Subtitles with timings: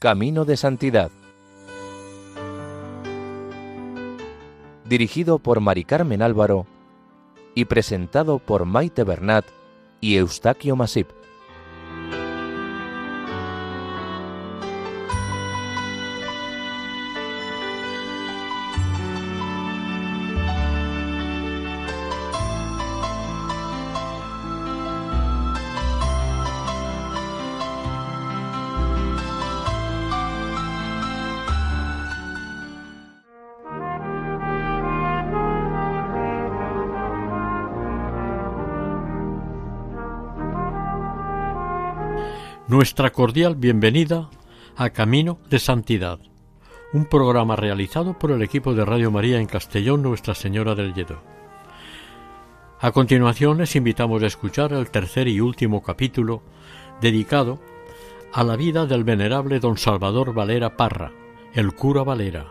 [0.00, 1.10] Camino de Santidad.
[4.86, 6.64] Dirigido por Mari Carmen Álvaro
[7.54, 9.44] y presentado por Maite Bernat
[10.00, 11.19] y Eustaquio Masip.
[42.80, 44.30] Nuestra cordial bienvenida
[44.74, 46.18] a Camino de Santidad,
[46.94, 51.20] un programa realizado por el equipo de Radio María en Castellón Nuestra Señora del Lledó.
[52.80, 56.42] A continuación les invitamos a escuchar el tercer y último capítulo
[57.02, 57.60] dedicado
[58.32, 61.12] a la vida del venerable don Salvador Valera Parra,
[61.52, 62.46] el cura Valera,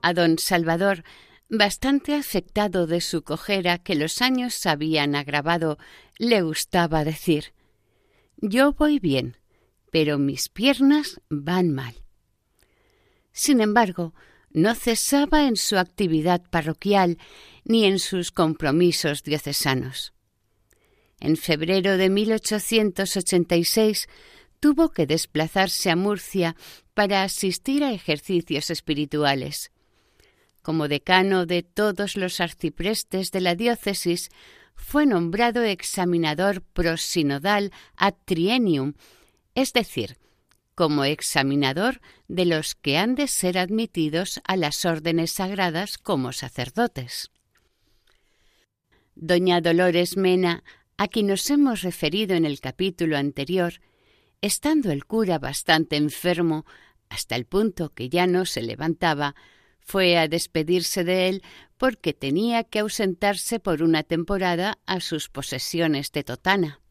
[0.00, 1.02] A don Salvador,
[1.48, 5.78] bastante afectado de su cojera que los años habían agravado,
[6.18, 7.52] le gustaba decir
[8.36, 9.36] Yo voy bien,
[9.90, 11.94] pero mis piernas van mal.
[13.32, 14.14] Sin embargo,
[14.50, 17.18] no cesaba en su actividad parroquial
[17.64, 20.12] ni en sus compromisos diocesanos.
[21.20, 24.08] En febrero de 1886
[24.60, 26.54] tuvo que desplazarse a Murcia
[26.94, 29.72] para asistir a ejercicios espirituales
[30.68, 34.28] como decano de todos los arciprestes de la diócesis,
[34.74, 38.92] fue nombrado examinador prosinodal ad trienium,
[39.54, 40.18] es decir,
[40.74, 47.30] como examinador de los que han de ser admitidos a las órdenes sagradas como sacerdotes.
[49.14, 50.64] Doña Dolores Mena,
[50.98, 53.80] a quien nos hemos referido en el capítulo anterior,
[54.42, 56.66] estando el cura bastante enfermo,
[57.08, 59.34] hasta el punto que ya no se levantaba,
[59.88, 61.42] fue a despedirse de él
[61.78, 66.82] porque tenía que ausentarse por una temporada a sus posesiones de Totana.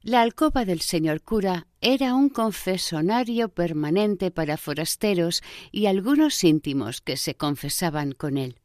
[0.00, 5.40] La alcoba del señor cura era un confesonario permanente para forasteros
[5.70, 8.58] y algunos íntimos que se confesaban con él.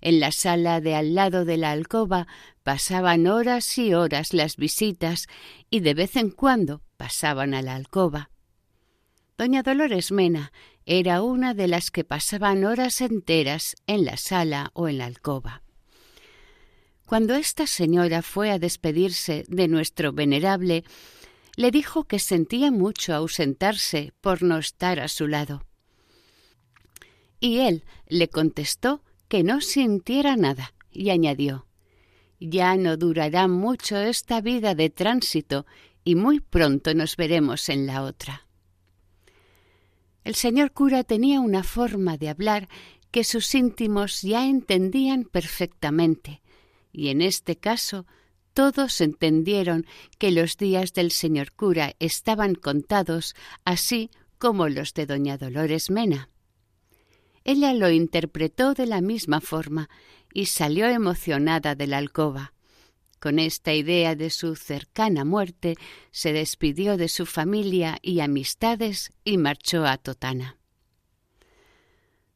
[0.00, 2.26] En la sala de al lado de la alcoba
[2.62, 5.26] pasaban horas y horas las visitas
[5.68, 8.30] y de vez en cuando pasaban a la alcoba.
[9.36, 10.52] Doña Dolores Mena
[10.86, 15.62] era una de las que pasaban horas enteras en la sala o en la alcoba.
[17.06, 20.84] Cuando esta señora fue a despedirse de nuestro venerable,
[21.56, 25.64] le dijo que sentía mucho ausentarse por no estar a su lado.
[27.40, 31.66] Y él le contestó que no sintiera nada y añadió
[32.40, 35.66] Ya no durará mucho esta vida de tránsito
[36.04, 38.46] y muy pronto nos veremos en la otra.
[40.24, 42.68] El señor cura tenía una forma de hablar
[43.10, 46.42] que sus íntimos ya entendían perfectamente,
[46.92, 48.06] y en este caso
[48.54, 49.84] todos entendieron
[50.18, 53.34] que los días del señor cura estaban contados,
[53.64, 56.30] así como los de doña Dolores Mena.
[57.44, 59.90] Ella lo interpretó de la misma forma
[60.32, 62.53] y salió emocionada de la alcoba.
[63.24, 65.76] Con esta idea de su cercana muerte,
[66.10, 70.58] se despidió de su familia y amistades y marchó a Totana.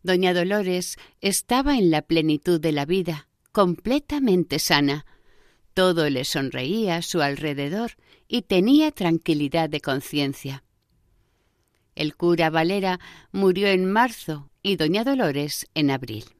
[0.02, 5.04] Doña Dolores estaba en la plenitud de la vida, completamente sana.
[5.74, 7.90] Todo le sonreía a su alrededor
[8.26, 10.64] y tenía tranquilidad de conciencia.
[11.96, 12.98] El cura Valera
[13.30, 16.37] murió en marzo y doña Dolores en abril.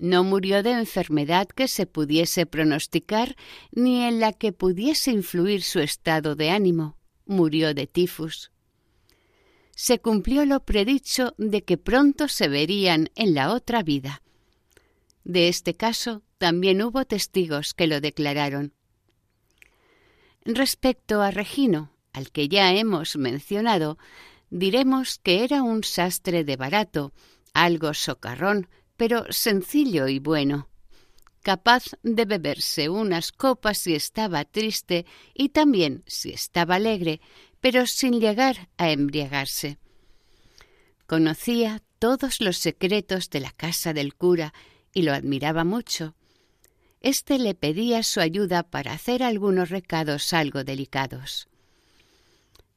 [0.00, 3.36] No murió de enfermedad que se pudiese pronosticar
[3.70, 6.96] ni en la que pudiese influir su estado de ánimo.
[7.26, 8.50] Murió de tifus.
[9.76, 14.22] Se cumplió lo predicho de que pronto se verían en la otra vida.
[15.24, 18.72] De este caso también hubo testigos que lo declararon.
[20.46, 23.98] Respecto a Regino, al que ya hemos mencionado,
[24.48, 27.12] diremos que era un sastre de barato,
[27.52, 28.66] algo socarrón,
[29.00, 30.68] pero sencillo y bueno,
[31.40, 37.22] capaz de beberse unas copas si estaba triste y también si estaba alegre,
[37.62, 39.78] pero sin llegar a embriagarse.
[41.06, 44.52] Conocía todos los secretos de la casa del cura
[44.92, 46.14] y lo admiraba mucho.
[47.00, 51.48] Este le pedía su ayuda para hacer algunos recados algo delicados.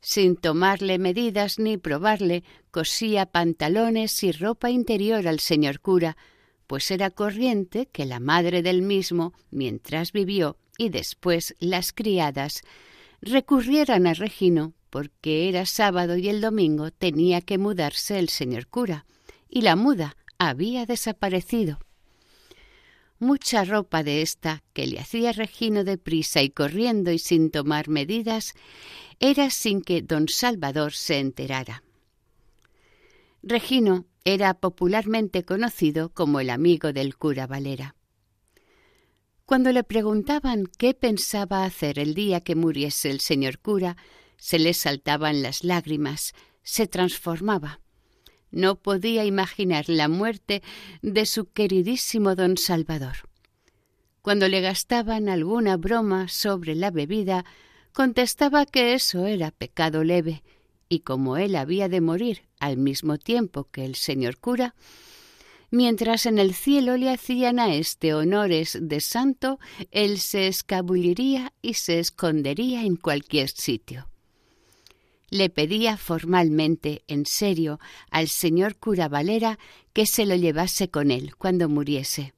[0.05, 6.17] Sin tomarle medidas ni probarle, cosía pantalones y ropa interior al señor cura,
[6.67, 12.63] pues era corriente que la madre del mismo, mientras vivió, y después las criadas,
[13.21, 19.05] recurrieran a Regino porque era sábado y el domingo tenía que mudarse el señor cura,
[19.49, 21.79] y la muda había desaparecido.
[23.19, 28.53] Mucha ropa de esta, que le hacía Regino deprisa y corriendo y sin tomar medidas,
[29.25, 31.81] era sin que don Salvador se enterara.
[33.41, 37.95] Regino era popularmente conocido como el amigo del cura Valera.
[39.45, 43.95] Cuando le preguntaban qué pensaba hacer el día que muriese el señor cura,
[44.35, 47.79] se le saltaban las lágrimas, se transformaba.
[48.51, 50.61] No podía imaginar la muerte
[51.01, 53.29] de su queridísimo don Salvador.
[54.21, 57.45] Cuando le gastaban alguna broma sobre la bebida,
[57.93, 60.43] contestaba que eso era pecado leve,
[60.89, 64.75] y como él había de morir al mismo tiempo que el señor cura,
[65.71, 69.59] mientras en el cielo le hacían a este honores de santo,
[69.91, 74.07] él se escabulliría y se escondería en cualquier sitio
[75.33, 77.79] le pedía formalmente, en serio,
[78.11, 79.57] al señor cura Valera
[79.91, 82.35] que se lo llevase con él cuando muriese.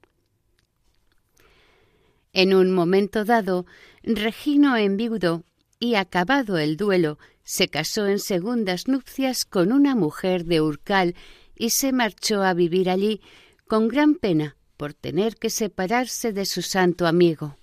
[2.36, 3.64] En un momento dado,
[4.02, 5.42] Regino enviudó
[5.80, 11.14] y, acabado el duelo, se casó en segundas nupcias con una mujer de Urcal
[11.56, 13.22] y se marchó a vivir allí
[13.66, 17.56] con gran pena por tener que separarse de su santo amigo.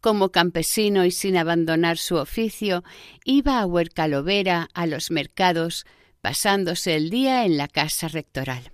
[0.00, 2.84] Como campesino y sin abandonar su oficio,
[3.24, 5.84] iba a Huercalovera a los mercados,
[6.20, 8.70] pasándose el día en la casa rectoral.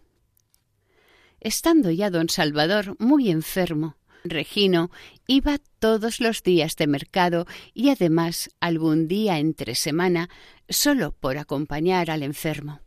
[1.41, 3.97] Estando ya don Salvador muy enfermo,
[4.31, 4.91] Regino
[5.27, 10.29] iba todos los días de mercado y además algún día entre semana
[10.69, 12.81] solo por acompañar al enfermo.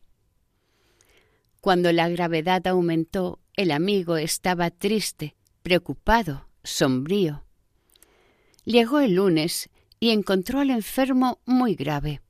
[1.62, 7.46] Cuando la gravedad aumentó, el amigo estaba triste, preocupado, sombrío.
[8.64, 9.70] Llegó el lunes
[10.00, 12.22] y encontró al enfermo muy grave.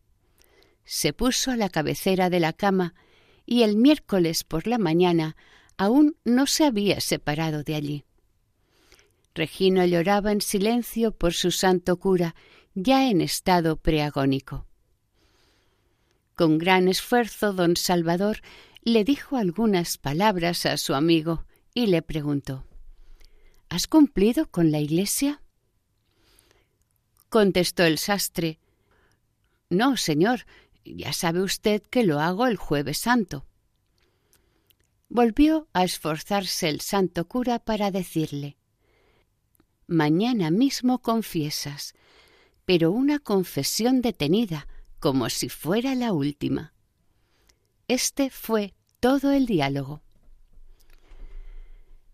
[0.84, 2.96] Se puso a la cabecera de la cama
[3.46, 5.36] y el miércoles por la mañana
[5.78, 8.06] aún no se había separado de allí.
[9.40, 12.36] Regino lloraba en silencio por su santo cura,
[12.74, 14.68] ya en estado preagónico.
[16.36, 18.42] Con gran esfuerzo don Salvador
[18.82, 22.66] le dijo algunas palabras a su amigo y le preguntó
[23.70, 25.42] ¿Has cumplido con la Iglesia?
[27.30, 28.60] contestó el sastre.
[29.70, 30.48] No, señor,
[30.84, 33.46] ya sabe usted que lo hago el jueves santo.
[35.08, 38.59] Volvió a esforzarse el santo cura para decirle
[39.90, 41.96] Mañana mismo confiesas,
[42.66, 44.68] pero una confesión detenida,
[45.00, 46.76] como si fuera la última.
[47.88, 50.04] Este fue todo el diálogo.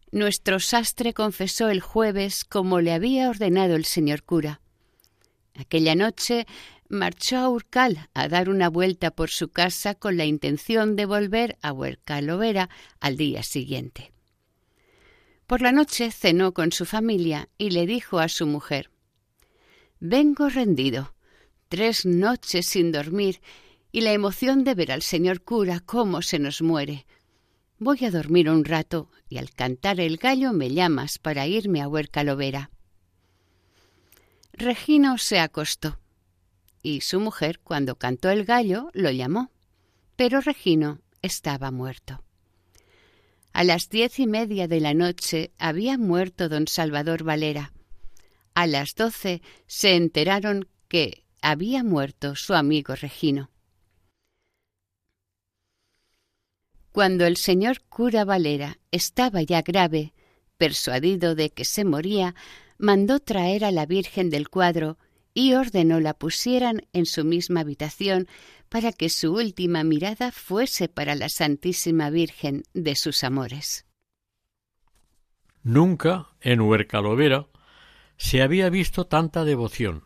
[0.09, 4.61] Nuestro sastre confesó el jueves como le había ordenado el señor cura.
[5.53, 6.47] Aquella noche
[6.87, 11.57] marchó a Urcal a dar una vuelta por su casa con la intención de volver
[11.61, 12.69] a Huercalovera
[13.01, 14.14] al día siguiente.
[15.47, 18.89] Por la noche cenó con su familia y le dijo a su mujer
[19.99, 21.15] Vengo rendido,
[21.69, 23.41] tres noches sin dormir
[23.91, 27.05] y la emoción de ver al señor cura cómo se nos muere.
[27.77, 31.87] Voy a dormir un rato y al cantar el gallo me llamas para irme a
[31.87, 32.71] Huercalovera.
[34.53, 35.99] Regino se acostó
[36.81, 39.49] y su mujer, cuando cantó el gallo, lo llamó,
[40.15, 42.24] pero Regino estaba muerto.
[43.55, 47.71] A las diez y media de la noche había muerto don Salvador Valera.
[48.53, 53.51] A las doce se enteraron que había muerto su amigo Regino.
[56.91, 60.13] Cuando el señor cura Valera estaba ya grave,
[60.57, 62.35] persuadido de que se moría,
[62.77, 64.97] mandó traer a la Virgen del cuadro
[65.33, 68.27] y ordenó la pusieran en su misma habitación
[68.69, 73.85] para que su última mirada fuese para la Santísima Virgen de sus amores.
[75.63, 77.47] Nunca en Huercalovera
[78.17, 80.03] se había visto tanta devoción,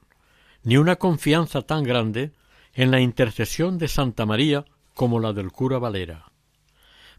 [0.63, 2.31] ni una confianza tan grande
[2.73, 6.31] en la intercesión de Santa María como la del cura Valera.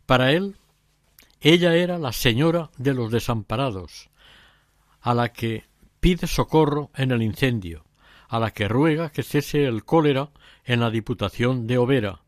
[0.06, 0.56] Para él,
[1.40, 4.10] ella era la señora de los desamparados,
[5.00, 5.64] a la que
[6.00, 7.84] pide socorro en el incendio,
[8.30, 10.30] a la que ruega que cese el cólera
[10.64, 12.20] en la Diputación de Overa,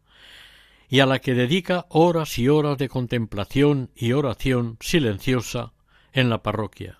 [0.88, 5.73] y a la que dedica horas y horas de contemplación y oración silenciosa
[6.12, 6.99] en la parroquia.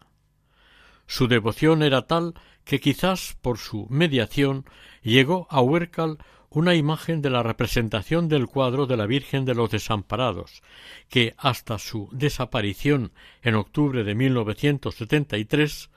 [1.07, 4.65] Su devoción era tal que quizás por su mediación
[5.03, 6.19] llegó a Huércal
[6.49, 10.63] una imagen de la representación del cuadro de la Virgen de los Desamparados,
[11.09, 15.91] que hasta su desaparición en octubre de 1973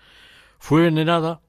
[0.58, 1.42] fue venerada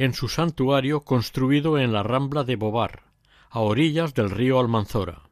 [0.00, 3.02] en su santuario construido en la rambla de Bobar,
[3.50, 5.24] a orillas del río Almanzora.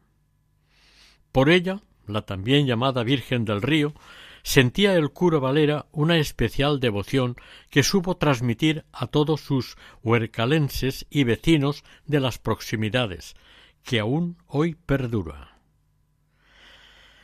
[1.32, 3.94] Por ella, la también llamada Virgen del Río,
[4.42, 7.36] sentía el cura Valera una especial devoción
[7.70, 13.36] que supo transmitir a todos sus huercalenses y vecinos de las proximidades,
[13.82, 15.62] que aún hoy perdura.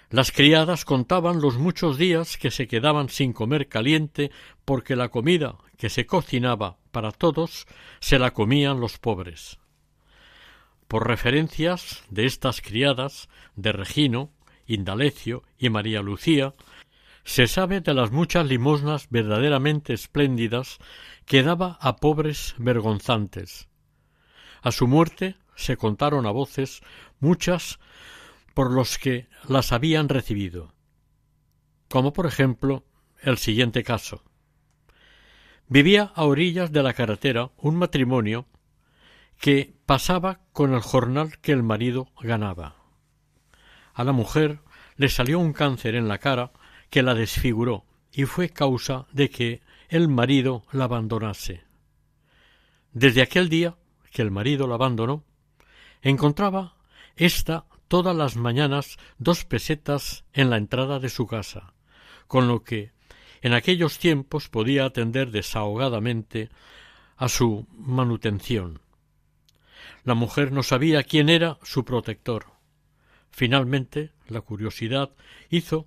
[0.09, 4.31] Las criadas contaban los muchos días que se quedaban sin comer caliente
[4.65, 7.67] porque la comida que se cocinaba para todos
[8.01, 9.59] se la comían los pobres.
[10.89, 14.31] Por referencias de estas criadas, de Regino,
[14.67, 16.55] Indalecio y María Lucía,
[17.25, 20.79] se sabe de las muchas limosnas verdaderamente espléndidas
[21.25, 23.69] que daba a pobres vergonzantes.
[24.63, 26.83] A su muerte se contaron a voces
[27.21, 27.79] muchas
[28.53, 30.73] por los que las habían recibido,
[31.89, 32.85] como por ejemplo
[33.21, 34.23] el siguiente caso.
[35.69, 38.47] Vivía a orillas de la carretera un matrimonio
[39.41, 42.77] que pasaba con el jornal que el marido ganaba.
[43.95, 44.61] A la mujer
[44.97, 46.53] le salió un cáncer en la cara
[46.91, 51.65] que la desfiguró y fue causa de que el marido la abandonase.
[52.93, 53.77] Desde aquel día
[54.13, 55.25] que el marido la abandonó,
[56.03, 56.77] encontraba
[57.17, 61.73] ésta todas las mañanas dos pesetas en la entrada de su casa,
[62.27, 62.93] con lo que
[63.45, 66.49] en aquellos tiempos podía atender desahogadamente
[67.19, 68.81] a su manutención.
[70.03, 72.47] La mujer no sabía quién era su protector.
[73.31, 75.11] Finalmente, la curiosidad
[75.51, 75.87] hizo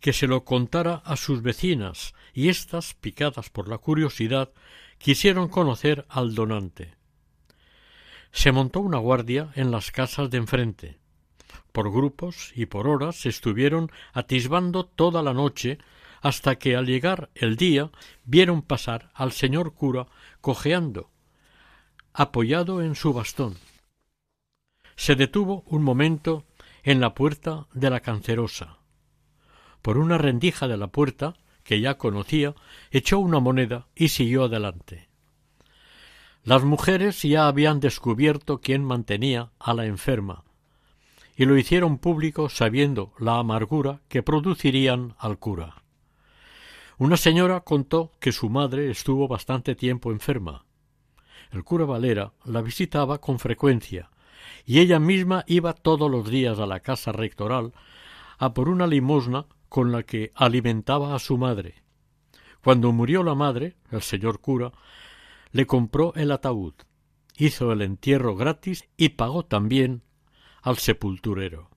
[0.00, 4.52] que se lo contara a sus vecinas, y éstas, picadas por la curiosidad,
[4.98, 6.94] quisieron conocer al donante.
[8.32, 10.98] Se montó una guardia en las casas de enfrente.
[11.72, 15.78] Por grupos y por horas se estuvieron atisbando toda la noche
[16.20, 17.90] hasta que al llegar el día
[18.24, 20.06] vieron pasar al señor cura
[20.40, 21.10] cojeando,
[22.12, 23.56] apoyado en su bastón.
[24.96, 26.44] Se detuvo un momento
[26.82, 28.78] en la puerta de la cancerosa
[29.82, 32.54] por una rendija de la puerta, que ya conocía,
[32.90, 35.08] echó una moneda y siguió adelante.
[36.44, 40.44] Las mujeres ya habían descubierto quién mantenía a la enferma,
[41.36, 45.82] y lo hicieron público sabiendo la amargura que producirían al cura.
[46.98, 50.64] Una señora contó que su madre estuvo bastante tiempo enferma.
[51.52, 54.10] El cura Valera la visitaba con frecuencia,
[54.66, 57.72] y ella misma iba todos los días a la casa rectoral
[58.38, 61.84] a por una limosna con la que alimentaba a su madre.
[62.64, 64.72] Cuando murió la madre, el señor cura,
[65.52, 66.74] le compró el ataúd,
[67.36, 70.02] hizo el entierro gratis y pagó también
[70.62, 71.70] al sepulturero.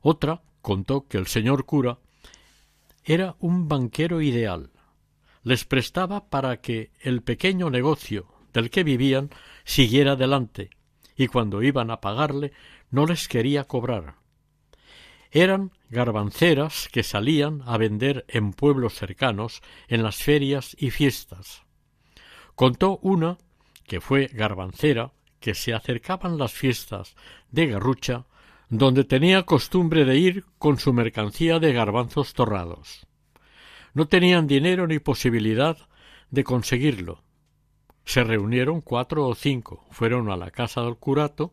[0.00, 2.00] Otra contó que el señor cura
[3.04, 4.70] era un banquero ideal.
[5.42, 9.30] Les prestaba para que el pequeño negocio del que vivían
[9.64, 10.70] siguiera adelante,
[11.16, 12.52] y cuando iban a pagarle
[12.90, 14.16] no les quería cobrar.
[15.30, 21.62] Eran garbanceras que salían a vender en pueblos cercanos en las ferias y fiestas.
[22.54, 23.38] Contó una
[23.86, 27.16] que fue garbancera que se acercaban las fiestas
[27.50, 28.26] de Garrucha,
[28.68, 33.06] donde tenía costumbre de ir con su mercancía de garbanzos torrados.
[33.92, 35.76] No tenían dinero ni posibilidad
[36.30, 37.22] de conseguirlo.
[38.04, 41.52] Se reunieron cuatro o cinco, fueron a la casa del curato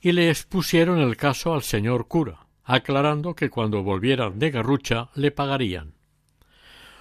[0.00, 5.30] y le expusieron el caso al señor cura aclarando que cuando volvieran de Garrucha le
[5.30, 5.94] pagarían.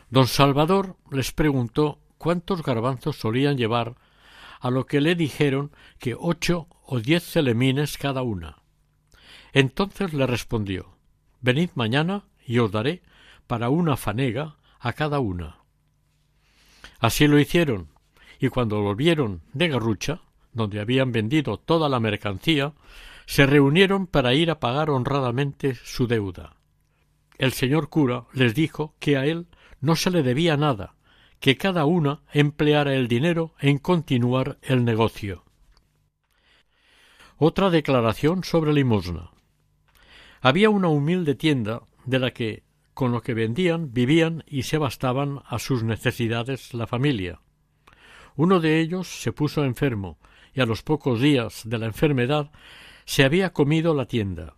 [0.10, 3.96] Don Salvador les preguntó cuántos garbanzos solían llevar,
[4.60, 8.61] a lo que le dijeron que ocho o diez celemines cada una.
[9.54, 10.96] Entonces le respondió
[11.42, 13.02] Venid mañana y os daré
[13.48, 15.58] para una fanega a cada una.
[17.00, 17.90] Así lo hicieron,
[18.40, 20.22] y cuando volvieron de Garrucha,
[20.54, 22.74] donde habían vendido toda la mercancía,
[23.26, 26.56] se reunieron para ir a pagar honradamente su deuda.
[27.38, 29.48] El señor cura les dijo que a él
[29.80, 30.96] no se le debía nada,
[31.40, 35.44] que cada una empleara el dinero en continuar el negocio.
[37.38, 39.32] Otra declaración sobre limosna.
[40.42, 42.64] Había una humilde tienda de la que,
[42.96, 47.42] con lo que vendían, vivían y se bastaban a sus necesidades la familia.
[48.36, 50.18] Uno de ellos se puso enfermo
[50.54, 52.52] y a los pocos días de la enfermedad
[53.06, 54.56] se había comido la tienda.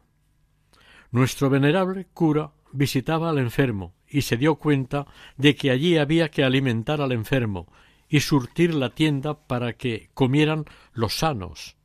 [1.11, 6.45] Nuestro venerable cura visitaba al enfermo y se dio cuenta de que allí había que
[6.45, 7.67] alimentar al enfermo
[8.07, 11.75] y surtir la tienda para que comieran los sanos,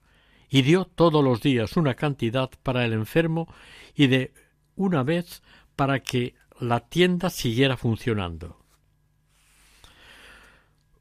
[0.49, 3.53] y dio todos los días una cantidad para el enfermo
[3.95, 4.33] y de
[4.77, 5.43] una vez
[5.77, 8.59] para que la tienda siguiera funcionando.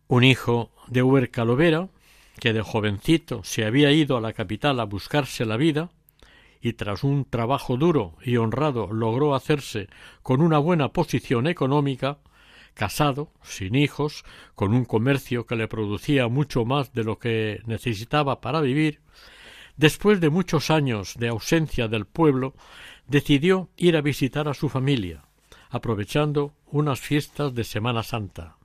[0.08, 1.90] Un hijo de Huercalovera,
[2.40, 5.90] que de jovencito se había ido a la capital a buscarse la vida,
[6.62, 9.88] y tras un trabajo duro y honrado logró hacerse
[10.24, 12.20] con una buena posición económica,
[12.74, 14.24] casado, sin hijos,
[14.56, 19.02] con un comercio que le producía mucho más de lo que necesitaba para vivir,
[19.78, 22.54] después de muchos años de ausencia del pueblo,
[23.08, 25.24] decidió ir a visitar a su familia,
[25.70, 28.58] aprovechando unas fiestas de Semana Santa.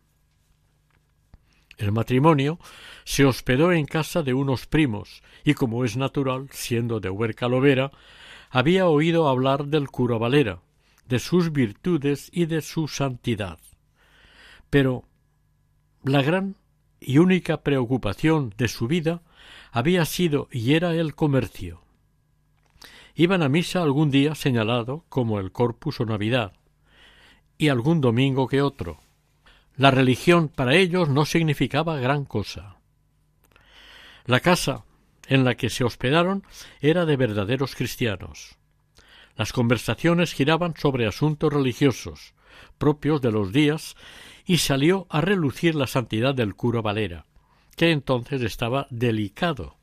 [1.79, 2.59] El matrimonio
[3.05, 7.91] se hospedó en casa de unos primos y, como es natural, siendo de Huerca Lovera,
[8.51, 10.61] había oído hablar del cura Valera,
[11.07, 13.59] de sus virtudes y de su santidad.
[14.71, 15.05] Pero
[16.05, 16.57] la gran
[17.01, 19.23] y única preocupación de su vida
[19.73, 21.83] había sido y era el comercio.
[23.15, 26.53] Iban a misa algún día señalado como el Corpus o Navidad,
[27.57, 29.01] y algún domingo que otro.
[29.75, 32.77] La religión para ellos no significaba gran cosa.
[34.27, 34.85] La casa
[35.27, 36.45] en la que se hospedaron
[36.81, 38.57] era de verdaderos cristianos.
[39.37, 42.35] Las conversaciones giraban sobre asuntos religiosos,
[42.77, 43.97] propios de los días,
[44.45, 47.25] y salió a relucir la santidad del cura Valera,
[47.77, 49.77] que entonces estaba delicado.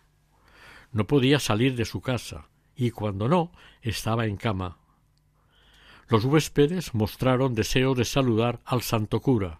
[0.91, 4.77] No podía salir de su casa, y cuando no, estaba en cama.
[6.07, 9.59] Los huéspedes mostraron deseo de saludar al santo cura,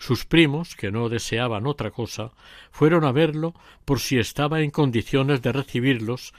[0.00, 2.32] sus primos, que no deseaban otra cosa,
[2.72, 3.54] fueron a verlo
[3.84, 6.32] por si estaba en condiciones de recibirlos,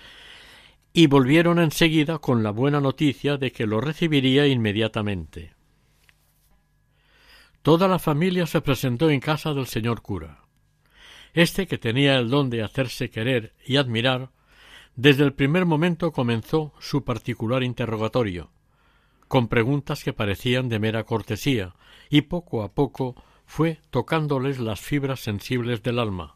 [0.93, 5.53] y volvieron enseguida con la buena noticia de que lo recibiría inmediatamente.
[7.61, 10.40] Toda la familia se presentó en casa del señor cura.
[11.33, 14.31] Este, que tenía el don de hacerse querer y admirar,
[14.95, 18.51] desde el primer momento comenzó su particular interrogatorio,
[19.27, 21.75] con preguntas que parecían de mera cortesía,
[22.09, 23.15] y poco a poco
[23.45, 26.35] fue tocándoles las fibras sensibles del alma,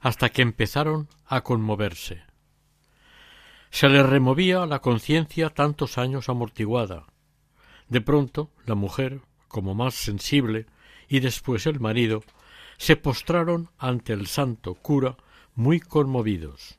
[0.00, 2.22] hasta que empezaron a conmoverse.
[3.70, 7.06] Se les removía la conciencia tantos años amortiguada.
[7.88, 10.66] De pronto la mujer, como más sensible,
[11.08, 12.22] y después el marido,
[12.78, 15.16] se postraron ante el santo cura
[15.54, 16.78] muy conmovidos.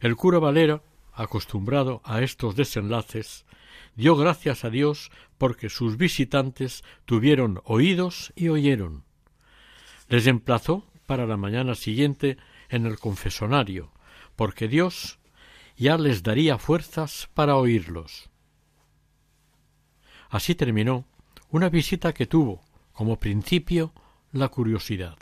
[0.00, 3.44] El cura Valera, acostumbrado a estos desenlaces,
[3.96, 9.04] dio gracias a Dios porque sus visitantes tuvieron oídos y oyeron.
[10.08, 12.36] Les emplazó para la mañana siguiente
[12.68, 13.92] en el confesonario,
[14.36, 15.18] porque Dios
[15.76, 18.30] ya les daría fuerzas para oírlos.
[20.28, 21.06] Así terminó
[21.50, 22.62] una visita que tuvo
[22.92, 23.92] como principio
[24.34, 25.16] la curiosidad.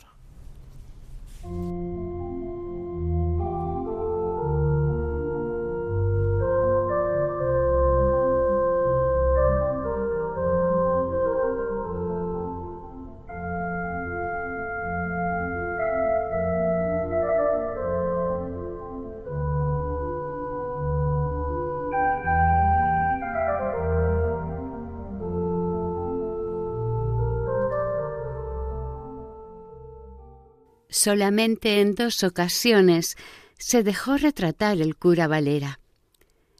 [31.03, 33.17] Solamente en dos ocasiones
[33.57, 35.81] se dejó retratar el cura Valera.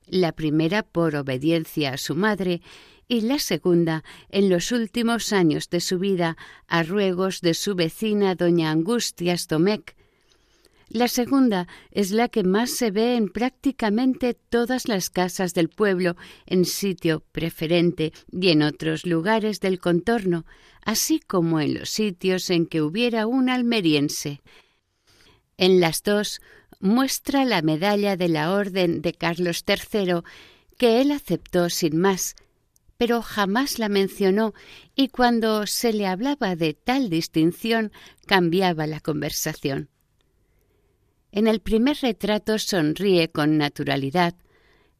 [0.06, 2.62] La primera por obediencia a su madre
[3.08, 6.36] y la segunda en los últimos años de su vida
[6.68, 9.96] a ruegos de su vecina doña Angustias Domecq,
[10.94, 16.16] la segunda es la que más se ve en prácticamente todas las casas del pueblo,
[16.46, 20.46] en sitio preferente y en otros lugares del contorno,
[20.86, 24.42] así como en los sitios en que hubiera un almeriense.
[25.58, 26.42] En las dos
[26.80, 30.22] muestra la medalla de la Orden de Carlos III,
[30.78, 32.36] que él aceptó sin más,
[32.98, 34.54] pero jamás la mencionó
[34.96, 37.92] y cuando se le hablaba de tal distinción
[38.28, 39.90] cambiaba la conversación.
[41.36, 44.36] En el primer retrato sonríe con naturalidad.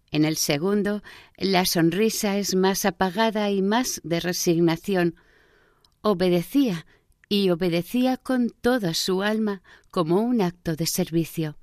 [0.10, 1.04] En el segundo,
[1.38, 5.16] la sonrisa es más apagada y más de resignación.
[6.02, 6.88] Obedecía,
[7.30, 11.60] y obedecía con toda su alma como un acto de servicio.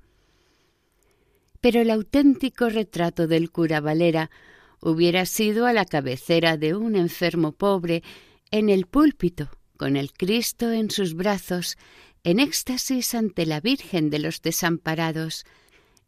[1.59, 4.31] Pero el auténtico retrato del cura Valera
[4.79, 8.03] hubiera sido a la cabecera de un enfermo pobre
[8.51, 11.77] en el púlpito, con el Cristo en sus brazos,
[12.23, 15.45] en éxtasis ante la Virgen de los Desamparados,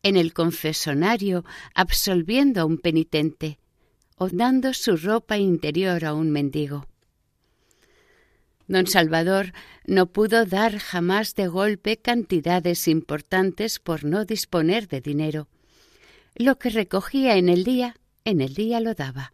[0.03, 3.57] en el confesonario absolviendo a un penitente,
[4.17, 6.87] o dando su ropa interior a un mendigo.
[8.67, 9.53] Don Salvador
[9.85, 15.47] no pudo dar jamás de golpe cantidades importantes por no disponer de dinero.
[16.35, 19.33] Lo que recogía en el día, en el día lo daba.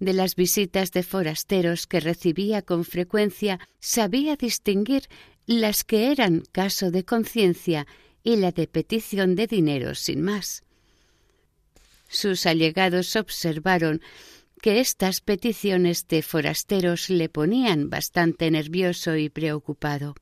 [0.00, 5.04] De las visitas de forasteros que recibía con frecuencia, sabía distinguir
[5.46, 7.86] las que eran caso de conciencia
[8.22, 10.62] y la de petición de dinero sin más.
[12.08, 14.00] Sus allegados observaron
[14.60, 20.14] que estas peticiones de forasteros le ponían bastante nervioso y preocupado.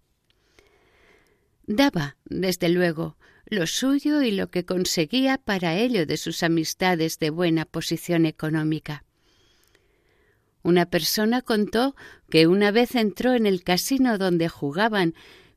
[1.67, 7.31] Daba, desde luego, lo suyo y lo que conseguía para ello de sus amistades de
[7.31, 9.05] buena posición económica.
[10.63, 11.97] Una persona contó
[12.29, 15.15] que una vez entró en el casino donde jugaban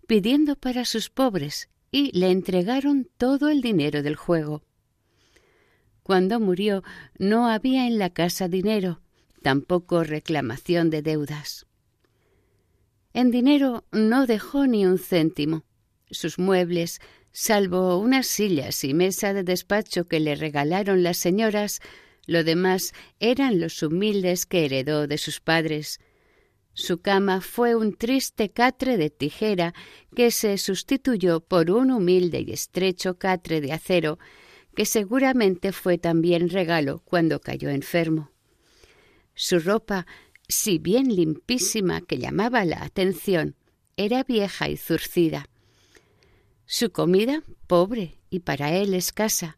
[0.07, 4.63] pidiendo para sus pobres y le entregaron todo el dinero del juego.
[6.03, 6.83] Cuando murió
[7.17, 9.01] no había en la casa dinero,
[9.41, 11.65] tampoco reclamación de deudas.
[13.13, 15.65] En dinero no dejó ni un céntimo.
[16.09, 16.99] Sus muebles,
[17.31, 21.79] salvo unas sillas y mesa de despacho que le regalaron las señoras,
[22.25, 25.99] lo demás eran los humildes que heredó de sus padres.
[26.73, 29.73] Su cama fue un triste catre de tijera
[30.15, 34.17] que se sustituyó por un humilde y estrecho catre de acero
[34.75, 38.31] que seguramente fue también regalo cuando cayó enfermo.
[39.35, 40.07] Su ropa,
[40.47, 43.55] si bien limpísima que llamaba la atención,
[43.97, 45.47] era vieja y zurcida.
[46.65, 49.57] Su comida, pobre y para él escasa.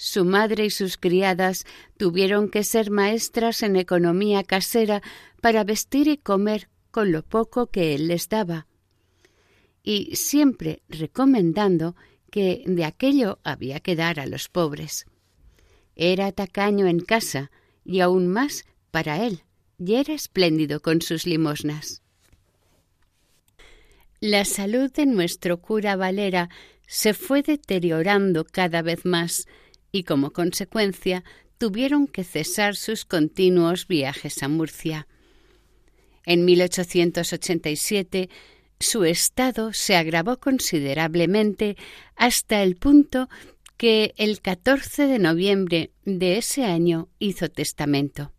[0.00, 5.02] Su madre y sus criadas tuvieron que ser maestras en economía casera
[5.40, 8.68] para vestir y comer con lo poco que él les daba,
[9.82, 11.96] y siempre recomendando
[12.30, 15.06] que de aquello había que dar a los pobres.
[15.96, 17.50] Era tacaño en casa
[17.84, 19.42] y aún más para él,
[19.80, 22.02] y era espléndido con sus limosnas.
[24.20, 26.50] La salud de nuestro cura Valera
[26.86, 29.48] se fue deteriorando cada vez más
[29.98, 31.24] y como consecuencia
[31.58, 35.08] tuvieron que cesar sus continuos viajes a Murcia.
[36.24, 38.30] En 1887
[38.78, 41.76] su estado se agravó considerablemente
[42.14, 43.28] hasta el punto
[43.76, 48.32] que el 14 de noviembre de ese año hizo testamento.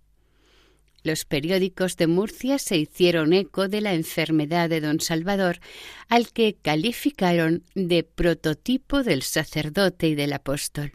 [1.03, 5.59] Los periódicos de Murcia se hicieron eco de la enfermedad de don Salvador,
[6.07, 10.93] al que calificaron de prototipo del sacerdote y del apóstol.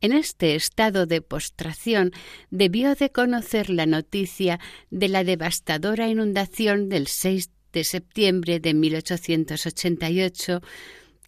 [0.00, 2.12] En este estado de postración
[2.50, 4.58] debió de conocer la noticia
[4.90, 10.62] de la devastadora inundación del 6 de septiembre de 1888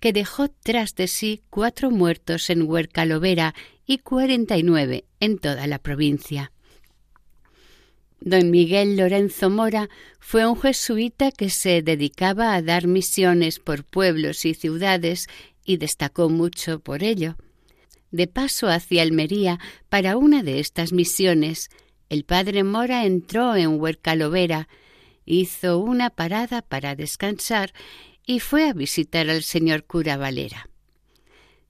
[0.00, 3.54] que dejó tras de sí cuatro muertos en Huercalovera
[3.86, 6.50] y cuarenta y nueve en toda la provincia.
[8.20, 14.44] Don Miguel Lorenzo Mora fue un jesuita que se dedicaba a dar misiones por pueblos
[14.44, 15.28] y ciudades
[15.64, 17.36] y destacó mucho por ello.
[18.12, 21.70] De paso hacia Almería para una de estas misiones,
[22.10, 24.68] el padre Mora entró en Huercalovera
[25.24, 27.72] hizo una parada para descansar
[28.26, 30.68] y fue a visitar al señor cura Valera.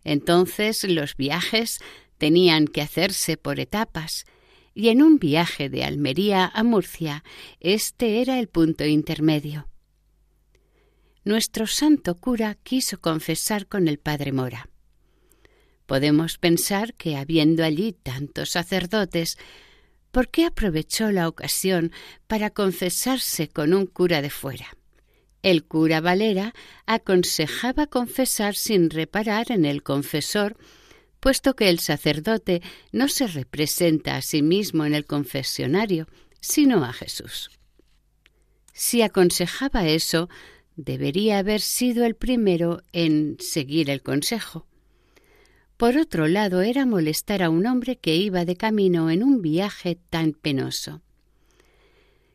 [0.05, 1.79] Entonces los viajes
[2.19, 4.25] tenían que hacerse por etapas,
[4.75, 7.23] y en un viaje de Almería a Murcia
[7.61, 9.69] este era el punto intermedio.
[11.25, 14.72] Nuestro santo cura quiso confesar con el padre Mora.
[15.93, 19.37] Podemos pensar que, habiendo allí tantos sacerdotes,
[20.11, 21.93] ¿por qué aprovechó la ocasión
[22.27, 24.75] para confesarse con un cura de fuera?
[25.43, 26.55] El cura Valera
[26.87, 30.57] aconsejaba confesar sin reparar en el confesor,
[31.21, 36.09] puesto que el sacerdote no se representa a sí mismo en el confesionario,
[36.41, 37.51] sino a Jesús.
[38.73, 40.31] Si aconsejaba eso,
[40.75, 44.67] debería haber sido el primero en seguir el consejo.
[45.77, 49.99] Por otro lado, era molestar a un hombre que iba de camino en un viaje
[50.11, 51.03] tan penoso.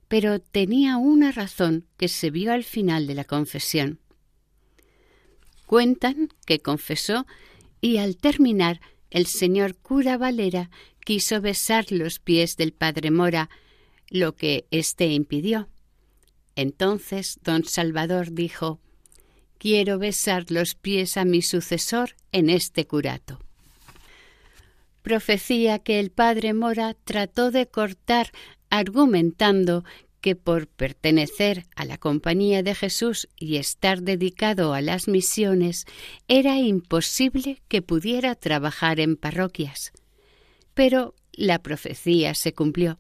[0.07, 3.99] Pero tenía una razón que se vio al final de la confesión.
[5.65, 7.25] Cuentan que confesó
[7.81, 10.69] y al terminar el señor cura Valera
[11.03, 13.49] quiso besar los pies del padre Mora,
[14.09, 15.69] lo que éste impidió.
[16.55, 18.79] Entonces don Salvador dijo
[19.57, 23.39] quiero besar los pies a mi sucesor en este curato.
[25.01, 28.31] Profecía que el padre Mora trató de cortar
[28.69, 29.83] argumentando
[30.21, 35.85] que por pertenecer a la Compañía de Jesús y estar dedicado a las misiones,
[36.27, 39.93] era imposible que pudiera trabajar en parroquias.
[40.73, 42.99] Pero la profecía se cumplió.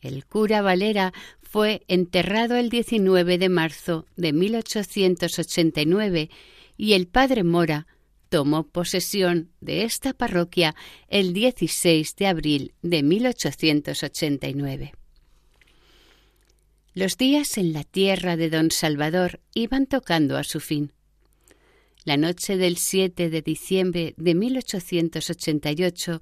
[0.00, 1.12] El cura Valera
[1.56, 6.28] fue enterrado el 19 de marzo de 1889
[6.76, 7.86] y el padre Mora
[8.28, 10.74] tomó posesión de esta parroquia
[11.08, 14.92] el 16 de abril de 1889.
[16.92, 20.92] Los días en la tierra de don Salvador iban tocando a su fin.
[22.04, 26.20] La noche del 7 de diciembre de 1888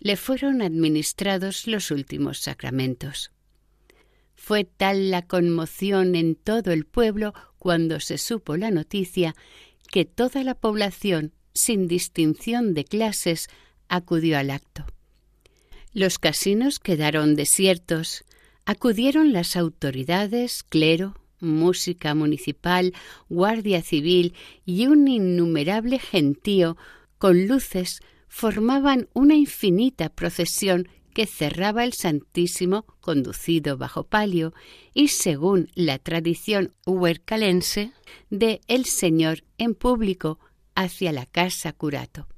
[0.00, 3.32] le fueron administrados los últimos sacramentos.
[4.40, 9.34] Fue tal la conmoción en todo el pueblo cuando se supo la noticia
[9.90, 13.48] que toda la población, sin distinción de clases,
[13.88, 14.86] acudió al acto.
[15.92, 18.24] Los casinos quedaron desiertos,
[18.64, 22.94] acudieron las autoridades, clero, música municipal,
[23.28, 26.76] guardia civil y un innumerable gentío
[27.18, 34.54] con luces formaban una infinita procesión que cerraba el Santísimo conducido bajo palio
[34.94, 37.90] y según la tradición huercalense
[38.30, 40.38] de el Señor en público
[40.76, 42.28] hacia la casa curato.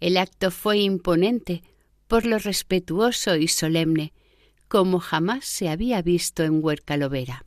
[0.00, 1.62] El acto fue imponente
[2.08, 4.12] por lo respetuoso y solemne,
[4.66, 7.44] como jamás se había visto en Huercalovera.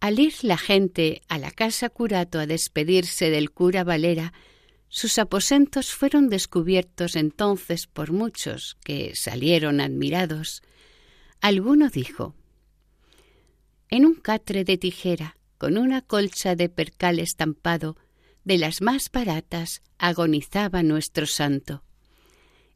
[0.00, 4.34] Al ir la gente a la casa curato a despedirse del cura Valera,
[4.94, 10.62] sus aposentos fueron descubiertos entonces por muchos que salieron admirados.
[11.40, 12.34] Alguno dijo
[13.88, 17.96] En un catre de tijera, con una colcha de percal estampado,
[18.44, 21.82] de las más baratas, agonizaba nuestro santo.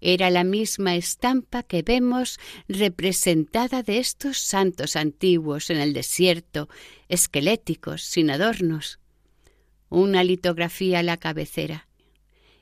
[0.01, 6.71] Era la misma estampa que vemos representada de estos santos antiguos en el desierto,
[7.11, 9.01] esqueléticos, sin adornos.
[9.91, 11.86] Una litografía a la cabecera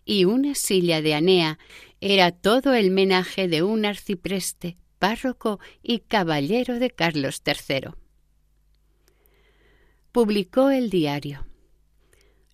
[0.05, 1.59] y una silla de Anea
[2.01, 7.91] era todo el menaje de un arcipreste, párroco y caballero de Carlos III.
[10.13, 11.47] Publicó el diario.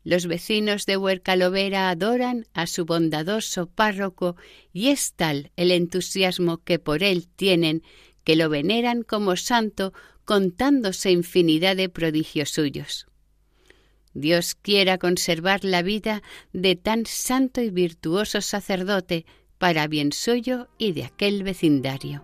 [0.02, 4.36] Los vecinos de Huercalovera adoran a su bondadoso párroco
[4.72, 7.82] y es tal el entusiasmo que por él tienen
[8.24, 9.92] que lo veneran como santo
[10.24, 13.10] contándose infinidad de prodigios suyos.
[14.14, 19.25] Dios quiera conservar la vida de tan santo y virtuoso sacerdote
[19.59, 22.23] para bien suyo y de aquel vecindario.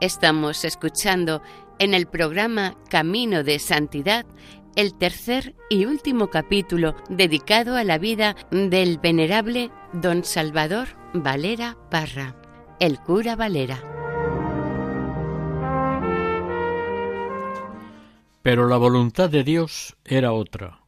[0.00, 1.42] Estamos escuchando
[1.78, 4.26] en el programa Camino de Santidad
[4.74, 12.34] el tercer y último capítulo dedicado a la vida del venerable don Salvador Valera Parra,
[12.80, 13.91] el cura Valera.
[18.42, 20.80] Pero la voluntad de Dios era otra.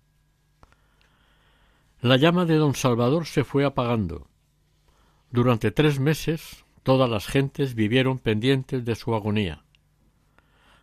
[2.00, 4.26] La llama de don Salvador se fue apagando.
[5.30, 9.64] Durante tres meses todas las gentes vivieron pendientes de su agonía.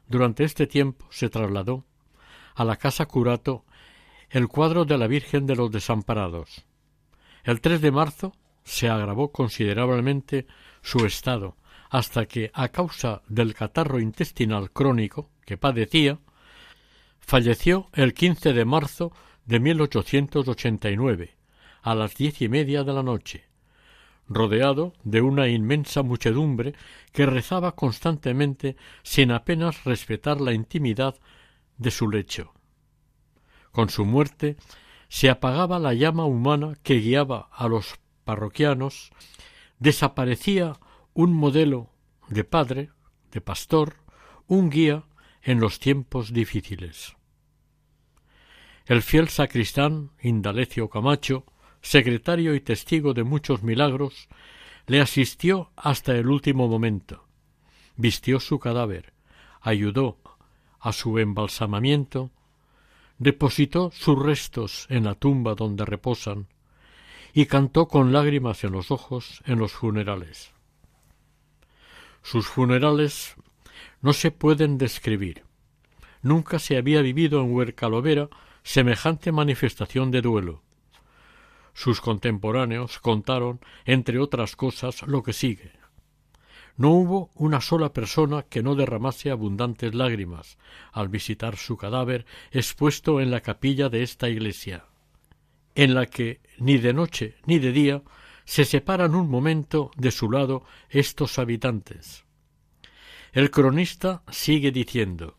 [0.08, 1.86] Durante este tiempo se trasladó
[2.56, 3.66] a la casa curato
[4.30, 6.66] el cuadro de la Virgen de los Desamparados.
[7.44, 10.48] El 3 de marzo se agravó considerablemente
[10.82, 11.58] su estado,
[11.90, 16.20] hasta que, a causa del catarro intestinal crónico que padecía,
[17.22, 19.14] Falleció el 15 de marzo
[19.46, 21.38] de 1889,
[21.82, 23.46] a las diez y media de la noche,
[24.28, 26.74] rodeado de una inmensa muchedumbre
[27.14, 31.16] que rezaba constantemente sin apenas respetar la intimidad
[31.78, 32.54] de su lecho.
[33.72, 34.58] Con su muerte
[35.08, 39.12] se apagaba la llama humana que guiaba a los parroquianos,
[39.80, 40.80] desaparecía
[41.14, 41.90] un modelo
[42.30, 42.90] de padre,
[43.32, 43.96] de pastor,
[44.48, 45.04] un guía
[45.44, 47.16] en los tiempos difíciles.
[48.86, 51.46] El fiel sacristán Indalecio Camacho,
[51.82, 54.28] secretario y testigo de muchos milagros,
[54.88, 57.26] le asistió hasta el último momento,
[57.96, 59.14] vistió su cadáver,
[59.62, 60.18] ayudó
[60.80, 62.32] a su embalsamamiento,
[63.18, 66.48] depositó sus restos en la tumba donde reposan
[67.34, 70.52] y cantó con lágrimas en los ojos en los funerales.
[72.24, 73.36] Sus funerales
[74.02, 75.44] no se pueden describir.
[76.22, 78.30] Nunca se había vivido en Huercalovera
[78.64, 80.62] semejante manifestación de duelo.
[81.74, 85.72] Sus contemporáneos contaron, entre otras cosas, lo que sigue.
[86.78, 90.58] No hubo una sola persona que no derramase abundantes lágrimas
[90.92, 94.86] al visitar su cadáver expuesto en la capilla de esta iglesia,
[95.76, 98.04] en la que ni de noche ni de día
[98.46, 102.26] se separan un momento de su lado estos habitantes.
[103.34, 105.38] El cronista sigue diciendo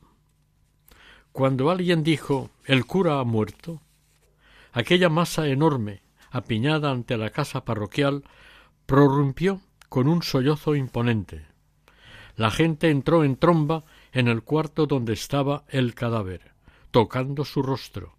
[1.31, 3.83] Cuando alguien dijo el cura ha muerto,
[4.73, 6.01] aquella masa enorme,
[6.31, 8.25] apiñada ante la casa parroquial,
[8.87, 11.45] prorrumpió con un sollozo imponente.
[12.35, 16.53] La gente entró en tromba en el cuarto donde estaba el cadáver,
[16.93, 18.17] tocando su rostro,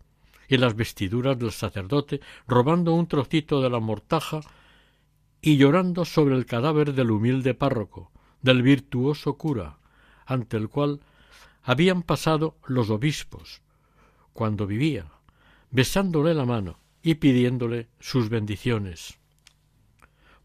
[0.48, 4.42] y las vestiduras del sacerdote, robando un trocito de la mortaja
[5.42, 8.12] y llorando sobre el cadáver del humilde párroco,
[8.44, 9.78] del virtuoso cura,
[10.26, 11.00] ante el cual
[11.64, 13.62] habían pasado los obispos,
[14.34, 15.08] cuando vivía,
[15.72, 19.18] besándole la mano y pidiéndole sus bendiciones.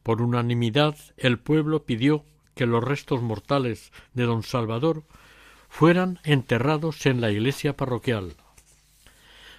[0.03, 5.05] Por unanimidad el pueblo pidió que los restos mortales de don Salvador
[5.69, 8.35] fueran enterrados en la iglesia parroquial.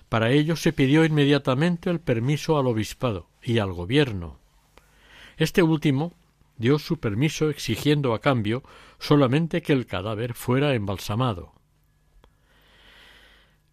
[0.09, 4.39] Para ello se pidió inmediatamente el permiso al obispado y al gobierno.
[5.37, 6.13] Este último
[6.59, 8.63] dio su permiso exigiendo a cambio
[8.99, 11.53] solamente que el cadáver fuera embalsamado.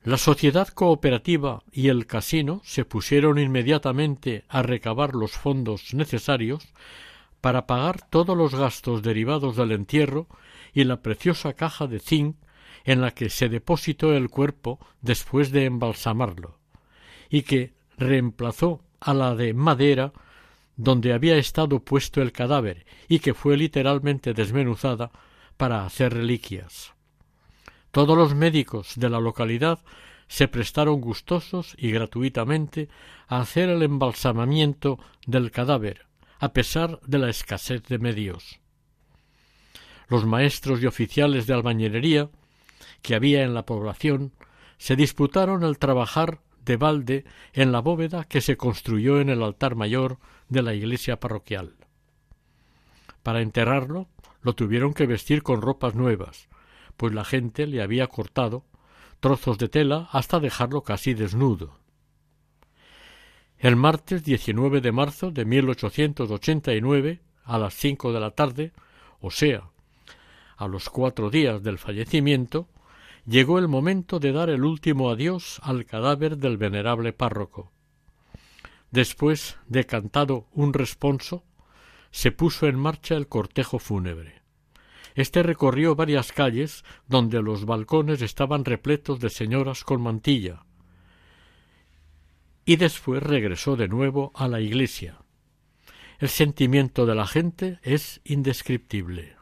[0.03, 6.73] La sociedad cooperativa y el casino se pusieron inmediatamente a recabar los fondos necesarios
[7.41, 10.29] para pagar todos los gastos derivados del entierro
[10.73, 12.37] y la preciosa caja de zinc
[12.85, 16.61] en la que se depositó el cuerpo después de embalsamarlo,
[17.29, 20.13] y que reemplazó a la de madera
[20.77, 25.11] donde había estado puesto el cadáver y que fue literalmente desmenuzada
[25.57, 26.95] para hacer reliquias.
[27.91, 29.79] Todos los médicos de la localidad
[30.29, 32.89] se prestaron gustosos y gratuitamente
[33.27, 36.07] a hacer el embalsamamiento del cadáver,
[36.39, 38.61] a pesar de la escasez de medios.
[40.09, 42.29] Los maestros y oficiales de albañilería
[43.03, 44.33] que había en la población
[44.79, 47.25] se disputaron el trabajar de balde
[47.55, 51.77] en la bóveda que se construyó en el altar mayor de la iglesia parroquial.
[53.23, 54.09] Para enterrarlo
[54.43, 56.49] lo tuvieron que vestir con ropas nuevas,
[56.97, 58.65] pues la gente le había cortado
[59.21, 61.79] trozos de tela hasta dejarlo casi desnudo.
[63.59, 68.73] El martes 19 de marzo de 1889, a las cinco de la tarde,
[69.21, 69.71] o sea,
[70.57, 72.69] a los cuatro días del fallecimiento,
[73.27, 77.73] llegó el momento de dar el último adiós al cadáver del venerable párroco.
[78.91, 81.45] Después de cantado un responso,
[82.11, 84.43] se puso en marcha el cortejo fúnebre.
[85.15, 90.65] Este recorrió varias calles donde los balcones estaban repletos de señoras con mantilla,
[92.65, 95.19] y después regresó de nuevo a la iglesia.
[96.19, 99.37] El sentimiento de la gente es indescriptible.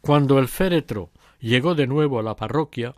[0.00, 2.94] Cuando el féretro llegó de nuevo a la parroquia,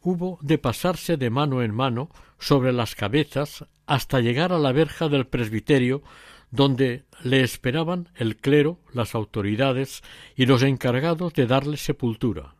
[0.00, 5.08] hubo de pasarse de mano en mano sobre las cabezas hasta llegar a la verja
[5.08, 6.02] del presbiterio
[6.50, 10.02] donde le esperaban el clero, las autoridades
[10.36, 12.54] y los encargados de darle sepultura.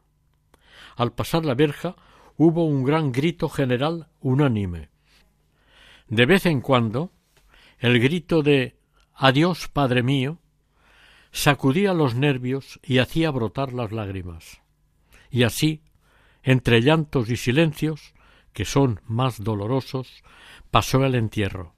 [0.96, 1.96] Al pasar la verja
[2.36, 4.90] hubo un gran grito general unánime.
[6.08, 7.12] De vez en cuando
[7.78, 8.76] el grito de
[9.14, 10.38] Adiós, Padre mío,
[11.32, 14.60] sacudía los nervios y hacía brotar las lágrimas.
[15.30, 15.82] Y así,
[16.42, 18.14] entre llantos y silencios,
[18.52, 20.22] que son más dolorosos,
[20.70, 21.74] pasó el entierro.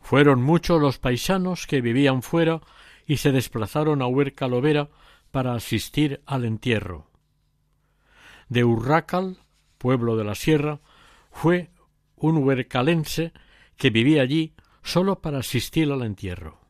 [0.00, 2.60] Fueron muchos los paisanos que vivían fuera
[3.06, 4.88] y se desplazaron a Huerca Lovera
[5.30, 7.10] para asistir al entierro.
[8.48, 9.38] De Urrácal,
[9.78, 10.80] pueblo de la sierra,
[11.32, 11.70] fue
[12.16, 13.32] un huercalense
[13.76, 16.60] que vivía allí solo para asistir al entierro.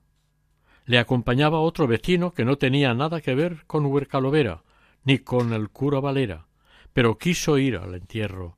[0.87, 4.63] Le acompañaba otro vecino que no tenía nada que ver con Huercalovera,
[5.05, 6.47] ni con el cura Valera,
[6.93, 8.57] pero quiso ir al entierro.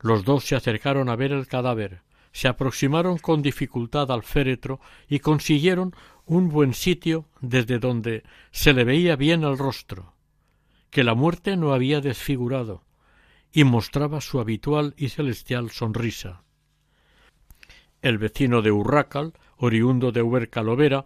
[0.00, 2.02] Los dos se acercaron a ver el cadáver,
[2.32, 5.94] se aproximaron con dificultad al féretro y consiguieron
[6.26, 10.14] un buen sitio desde donde se le veía bien el rostro,
[10.90, 12.84] que la muerte no había desfigurado,
[13.52, 16.42] y mostraba su habitual y celestial sonrisa.
[18.02, 21.04] El vecino de Urrácal, oriundo de Huercalovera,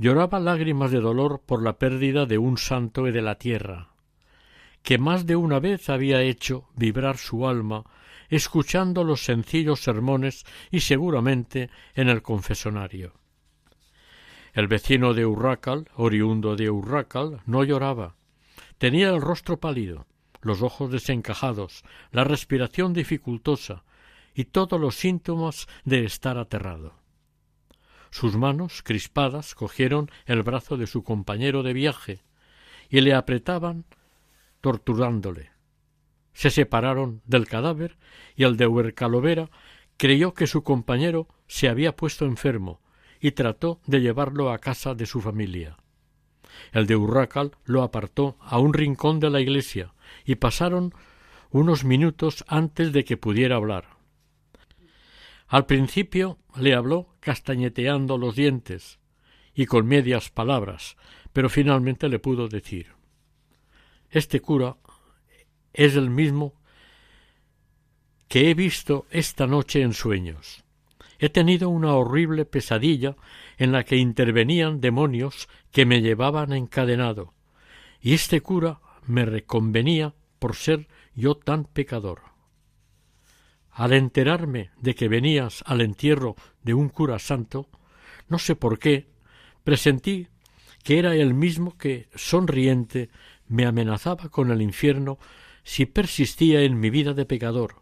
[0.00, 3.90] lloraba lágrimas de dolor por la pérdida de un santo de la tierra,
[4.82, 7.84] que más de una vez había hecho vibrar su alma
[8.30, 13.12] escuchando los sencillos sermones y seguramente en el confesonario.
[14.54, 18.14] El vecino de Urrácal, oriundo de Urrácal, no lloraba.
[18.78, 20.06] Tenía el rostro pálido,
[20.40, 23.84] los ojos desencajados, la respiración dificultosa
[24.34, 26.99] y todos los síntomas de estar aterrado.
[28.10, 32.22] Sus manos, crispadas, cogieron el brazo de su compañero de viaje
[32.88, 33.84] y le apretaban
[34.60, 35.50] torturándole
[36.32, 37.98] se separaron del cadáver
[38.36, 39.50] y el de Huercalovera
[39.96, 42.80] creyó que su compañero se había puesto enfermo
[43.20, 45.76] y trató de llevarlo a casa de su familia.
[46.72, 49.92] El de Urrácal lo apartó a un rincón de la iglesia
[50.24, 50.94] y pasaron
[51.50, 53.99] unos minutos antes de que pudiera hablar.
[55.50, 59.00] Al principio le habló castañeteando los dientes
[59.52, 60.96] y con medias palabras,
[61.32, 62.94] pero finalmente le pudo decir
[64.10, 64.76] Este cura
[65.72, 66.54] es el mismo
[68.28, 70.62] que he visto esta noche en sueños.
[71.18, 73.16] He tenido una horrible pesadilla
[73.58, 77.34] en la que intervenían demonios que me llevaban encadenado,
[78.00, 80.86] y este cura me reconvenía por ser
[81.16, 82.30] yo tan pecador.
[83.80, 87.66] Al enterarme de que venías al entierro de un cura santo,
[88.28, 89.06] no sé por qué,
[89.64, 90.28] presentí
[90.84, 93.08] que era el mismo que, sonriente,
[93.48, 95.18] me amenazaba con el infierno
[95.62, 97.76] si persistía en mi vida de pecador,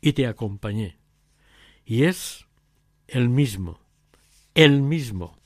[0.00, 0.96] y te acompañé.
[1.84, 2.46] Y es
[3.06, 3.78] el mismo,
[4.54, 5.38] el mismo.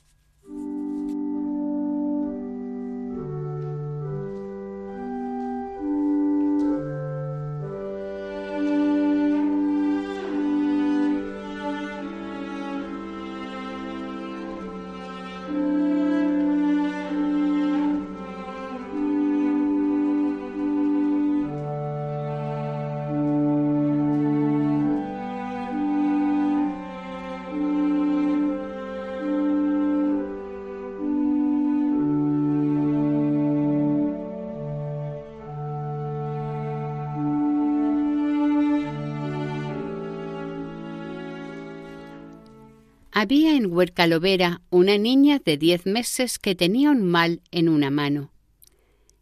[43.19, 48.31] Había en Huercalovera una niña de diez meses que tenía un mal en una mano.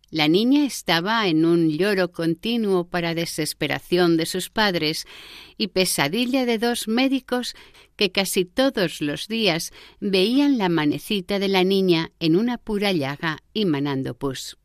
[0.10, 5.06] La niña estaba en un lloro continuo para desesperación de sus padres
[5.56, 7.56] y pesadilla de dos médicos
[7.96, 9.72] que casi todos los días
[10.02, 14.58] veían la manecita de la niña en una pura llaga y manando pus.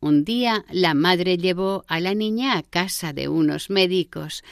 [0.00, 4.42] Un día la madre llevó a la niña a casa de unos médicos,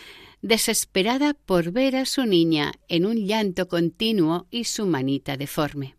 [0.42, 5.96] desesperada por ver a su niña en un llanto continuo y su manita deforme.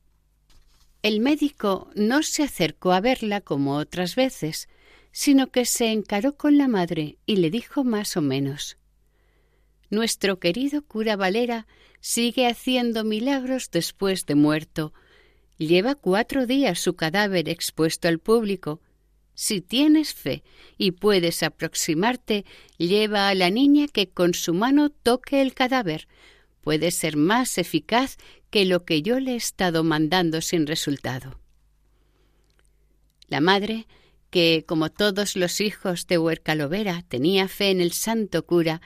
[1.02, 4.70] El médico no se acercó a verla como otras veces,
[5.12, 8.78] sino que se encaró con la madre y le dijo más o menos
[9.90, 11.68] Nuestro querido cura Valera
[12.00, 14.92] sigue haciendo milagros después de muerto.
[15.58, 18.82] Lleva cuatro días su cadáver expuesto al público
[19.36, 20.44] si tienes fe
[20.78, 22.46] y puedes aproximarte,
[22.78, 26.08] lleva a la niña que con su mano toque el cadáver.
[26.62, 28.18] Puede ser más eficaz
[28.50, 31.40] que lo que yo le he estado mandando sin resultado.
[33.28, 33.88] La madre,
[34.30, 38.82] que como todos los hijos de Huercalovera tenía fe en el santo cura,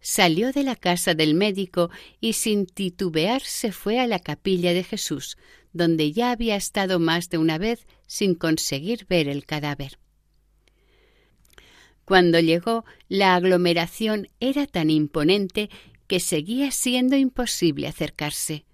[0.00, 1.90] salió de la casa del médico
[2.20, 5.36] y sin titubear se fue a la capilla de Jesús,
[5.72, 9.98] donde ya había estado más de una vez sin conseguir ver el cadáver.
[12.04, 15.70] Cuando llegó, la aglomeración era tan imponente
[16.08, 18.64] que seguía siendo imposible acercarse.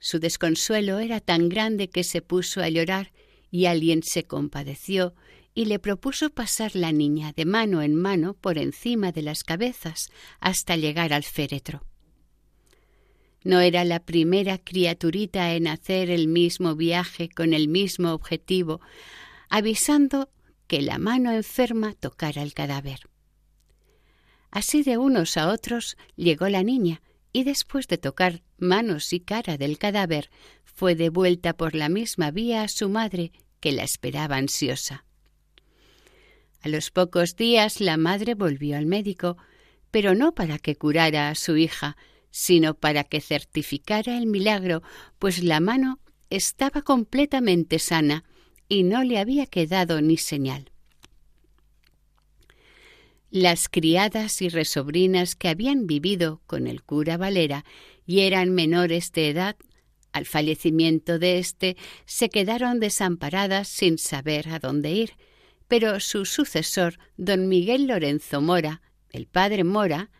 [0.00, 3.12] Su desconsuelo era tan grande que se puso a llorar
[3.52, 5.14] y alguien se compadeció
[5.54, 10.10] y le propuso pasar la niña de mano en mano por encima de las cabezas
[10.40, 11.84] hasta llegar al féretro.
[13.44, 18.80] No era la primera criaturita en hacer el mismo viaje con el mismo objetivo,
[19.50, 20.30] avisando
[20.66, 23.00] que la mano enferma tocara el cadáver.
[24.50, 29.58] Así de unos a otros llegó la niña, y después de tocar manos y cara
[29.58, 30.30] del cadáver,
[30.64, 35.04] fue devuelta por la misma vía a su madre, que la esperaba ansiosa.
[36.62, 39.36] A los pocos días la madre volvió al médico,
[39.90, 41.96] pero no para que curara a su hija,
[42.36, 44.82] sino para que certificara el milagro,
[45.20, 48.24] pues la mano estaba completamente sana
[48.68, 50.72] y no le había quedado ni señal.
[53.30, 57.64] Las criadas y resobrinas que habían vivido con el cura Valera
[58.04, 59.54] y eran menores de edad,
[60.10, 65.12] al fallecimiento de éste se quedaron desamparadas sin saber a dónde ir,
[65.68, 68.82] pero su sucesor, don Miguel Lorenzo Mora,
[69.12, 70.10] el padre Mora,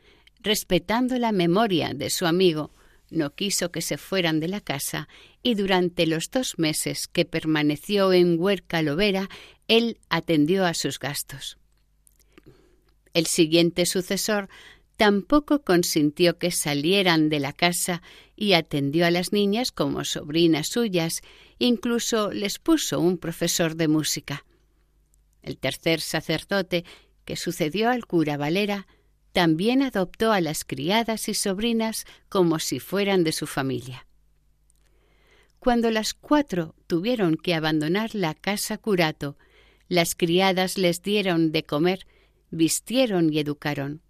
[0.44, 2.70] respetando la memoria de su amigo,
[3.10, 5.08] no quiso que se fueran de la casa
[5.42, 9.28] y durante los dos meses que permaneció en Huerca Lovera,
[9.68, 11.56] él atendió a sus gastos.
[13.14, 14.48] El siguiente sucesor
[14.96, 18.02] tampoco consintió que salieran de la casa
[18.36, 21.22] y atendió a las niñas como sobrinas suyas,
[21.58, 24.44] incluso les puso un profesor de música.
[25.42, 26.84] El tercer sacerdote,
[27.24, 28.86] que sucedió al cura Valera,
[29.34, 34.06] también adoptó a las criadas y sobrinas como si fueran de su familia.
[35.58, 39.36] Cuando las cuatro tuvieron que abandonar la casa curato,
[39.88, 42.06] las criadas les dieron de comer,
[42.50, 44.02] vistieron y educaron.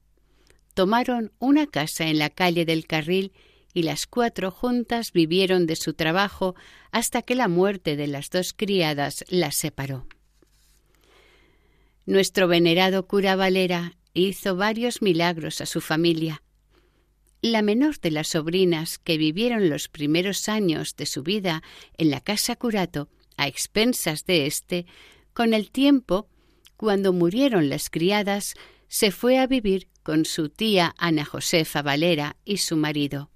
[0.75, 3.33] tomaron una casa en la calle del Carril
[3.73, 6.55] y las cuatro juntas vivieron de su trabajo
[6.91, 10.07] hasta que la muerte de las dos criadas las separó.
[12.05, 16.43] Nuestro venerado cura Valera hizo varios milagros a su familia.
[17.43, 21.63] La menor de las sobrinas que vivieron los primeros años de su vida
[21.99, 24.87] en la casa curato, a expensas de éste,
[25.35, 26.29] con el tiempo,
[26.77, 28.55] cuando murieron las criadas,
[28.89, 33.31] se fue a vivir con su tía Ana Josefa Valera y su marido.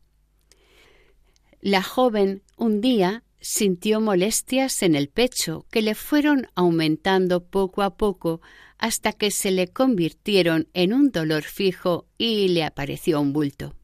[1.60, 7.96] La joven un día sintió molestias en el pecho que le fueron aumentando poco a
[7.96, 8.40] poco
[8.78, 13.74] hasta que se le convirtieron en un dolor fijo y le apareció un bulto.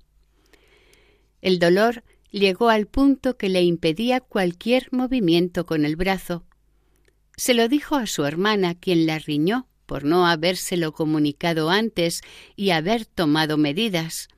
[1.41, 6.45] El dolor llegó al punto que le impedía cualquier movimiento con el brazo.
[7.37, 12.23] Se lo dijo a su hermana, quien la riñó por no habérselo comunicado antes
[12.57, 14.29] y haber tomado medidas.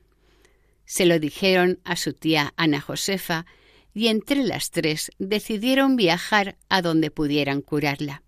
[0.85, 3.45] Se lo dijeron a su tía Ana Josefa,
[3.97, 8.21] y entre las tres decidieron viajar a donde pudieran curarla.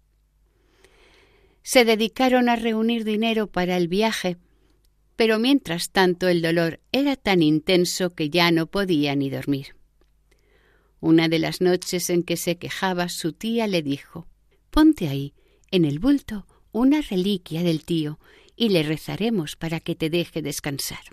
[1.61, 4.37] Se dedicaron a reunir dinero para el viaje,
[5.15, 9.75] pero mientras tanto el dolor era tan intenso que ya no podía ni dormir.
[11.01, 14.27] Una de las noches en que se quejaba su tía le dijo
[14.71, 15.35] Ponte ahí,
[15.69, 18.19] en el bulto, una reliquia del tío,
[18.55, 21.03] y le rezaremos para que te deje descansar.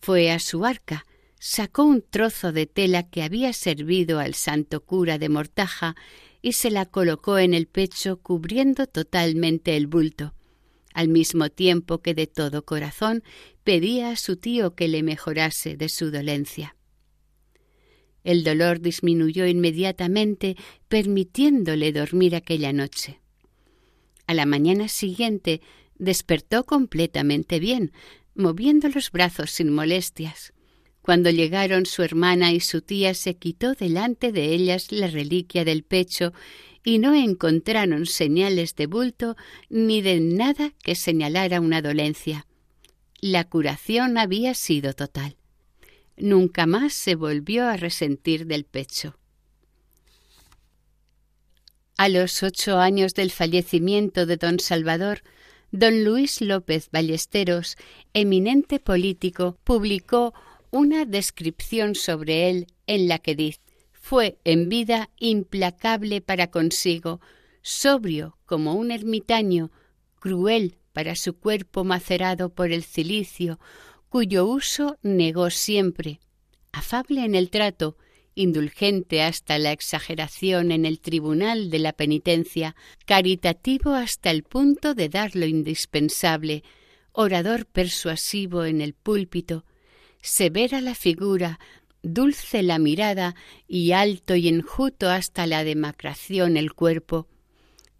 [0.00, 1.04] Fue a su arca,
[1.44, 5.96] sacó un trozo de tela que había servido al santo cura de Mortaja
[6.40, 10.34] y se la colocó en el pecho cubriendo totalmente el bulto,
[10.94, 13.24] al mismo tiempo que de todo corazón
[13.64, 16.76] pedía a su tío que le mejorase de su dolencia.
[18.22, 23.18] El dolor disminuyó inmediatamente, permitiéndole dormir aquella noche.
[24.28, 25.60] A la mañana siguiente
[25.98, 27.90] despertó completamente bien,
[28.36, 30.52] moviendo los brazos sin molestias.
[31.02, 35.82] Cuando llegaron su hermana y su tía se quitó delante de ellas la reliquia del
[35.82, 36.32] pecho
[36.84, 39.36] y no encontraron señales de bulto
[39.68, 42.46] ni de nada que señalara una dolencia.
[43.20, 45.36] La curación había sido total.
[46.16, 49.18] Nunca más se volvió a resentir del pecho.
[51.96, 55.22] A los ocho años del fallecimiento de don Salvador,
[55.70, 57.76] don Luis López Ballesteros,
[58.12, 60.34] eminente político, publicó
[60.72, 63.60] una descripción sobre él en la que dice
[63.92, 67.20] fue en vida implacable para consigo,
[67.60, 69.70] sobrio como un ermitaño,
[70.18, 73.60] cruel para su cuerpo macerado por el cilicio,
[74.08, 76.20] cuyo uso negó siempre,
[76.72, 77.96] afable en el trato,
[78.34, 85.10] indulgente hasta la exageración en el tribunal de la penitencia, caritativo hasta el punto de
[85.10, 86.64] dar lo indispensable,
[87.12, 89.64] orador persuasivo en el púlpito,
[90.22, 91.58] severa la figura,
[92.02, 93.34] dulce la mirada
[93.68, 97.28] y alto y enjuto hasta la demacración el cuerpo.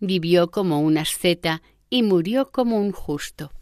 [0.01, 3.53] Vivió como un asceta y murió como un justo.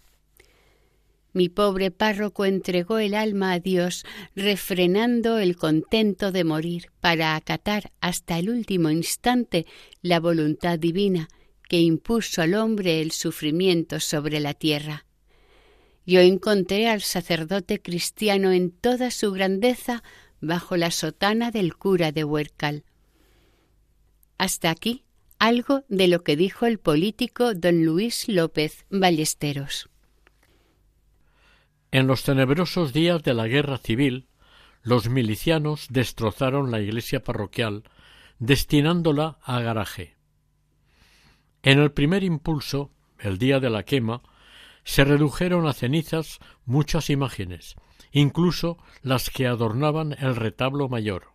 [1.33, 4.05] Mi pobre párroco entregó el alma a Dios,
[4.35, 9.67] refrenando el contento de morir, para acatar hasta el último instante
[10.03, 11.29] la voluntad divina
[11.69, 15.07] que impuso al hombre el sufrimiento sobre la tierra.
[16.07, 20.03] Yo encontré al sacerdote cristiano en toda su grandeza
[20.41, 22.85] bajo la sotana del cura de Huercal.
[24.39, 25.05] Hasta aquí
[25.39, 29.89] algo de lo que dijo el político don Luis López Ballesteros.
[31.91, 34.29] En los tenebrosos días de la guerra civil,
[34.83, 37.85] los milicianos destrozaron la iglesia parroquial,
[38.39, 40.17] destinándola a garaje.
[41.63, 44.23] En el primer impulso, el día de la quema,
[44.85, 47.77] se redujeron a cenizas muchas imágenes,
[48.13, 51.33] incluso las que adornaban el retablo mayor.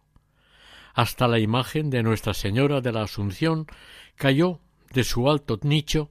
[0.93, 3.68] Hasta la imagen de Nuestra Señora de la Asunción
[4.16, 4.60] cayó
[4.93, 6.10] de su alto nicho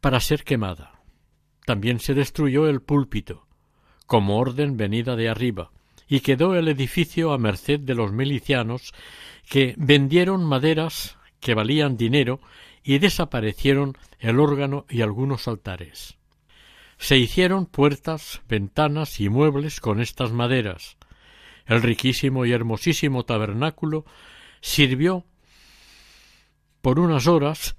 [0.00, 1.00] para ser quemada.
[1.66, 3.46] También se destruyó el púlpito,
[4.06, 5.72] como orden venida de arriba,
[6.06, 8.92] y quedó el edificio a merced de los milicianos
[9.48, 12.40] que vendieron maderas que valían dinero
[12.82, 16.18] y desaparecieron el órgano y algunos altares.
[16.98, 20.96] Se hicieron puertas, ventanas y muebles con estas maderas.
[21.66, 24.04] El riquísimo y hermosísimo tabernáculo
[24.60, 25.24] sirvió
[26.82, 27.76] por unas horas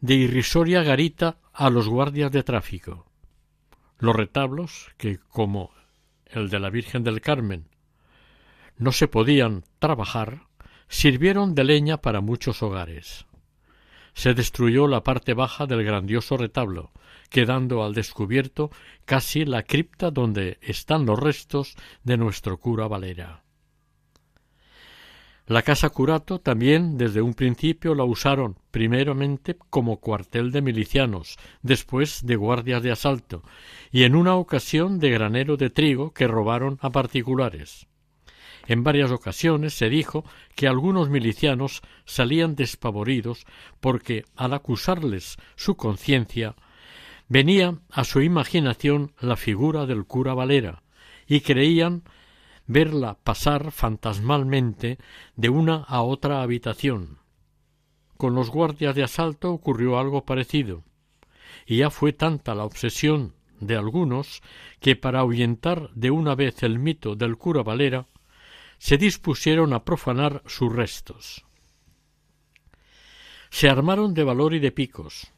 [0.00, 3.06] de irrisoria garita a los guardias de tráfico.
[3.98, 5.72] Los retablos, que como
[6.26, 7.66] el de la Virgen del Carmen
[8.78, 10.46] no se podían trabajar,
[10.88, 13.26] sirvieron de leña para muchos hogares.
[14.14, 16.92] Se destruyó la parte baja del grandioso retablo,
[17.28, 18.70] quedando al descubierto
[19.04, 23.42] casi la cripta donde están los restos de nuestro cura Valera.
[25.50, 32.24] La casa curato también desde un principio la usaron primeramente como cuartel de milicianos, después
[32.24, 33.42] de guardias de asalto,
[33.90, 37.88] y en una ocasión de granero de trigo que robaron a particulares.
[38.70, 43.44] En varias ocasiones se dijo que algunos milicianos salían despavoridos
[43.80, 46.54] porque, al acusarles su conciencia,
[47.26, 50.84] venía a su imaginación la figura del cura Valera,
[51.26, 52.04] y creían
[52.68, 54.98] verla pasar fantasmalmente
[55.34, 57.18] de una a otra habitación.
[58.16, 60.84] Con los guardias de asalto ocurrió algo parecido,
[61.66, 64.42] y ya fue tanta la obsesión de algunos
[64.78, 68.06] que para ahuyentar de una vez el mito del cura Valera
[68.80, 71.44] se dispusieron a profanar sus restos.
[73.50, 75.34] Se armaron de valor y de picos,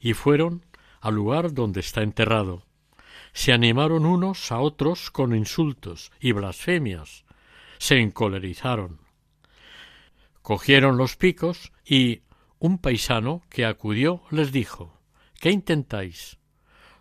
[0.00, 0.64] y fueron
[1.02, 2.64] al lugar donde está enterrado.
[3.34, 7.26] Se animaron unos a otros con insultos y blasfemias.
[7.76, 8.98] Se encolerizaron.
[10.40, 12.22] Cogieron los picos y
[12.58, 14.98] un paisano que acudió les dijo
[15.38, 16.38] ¿Qué intentáis?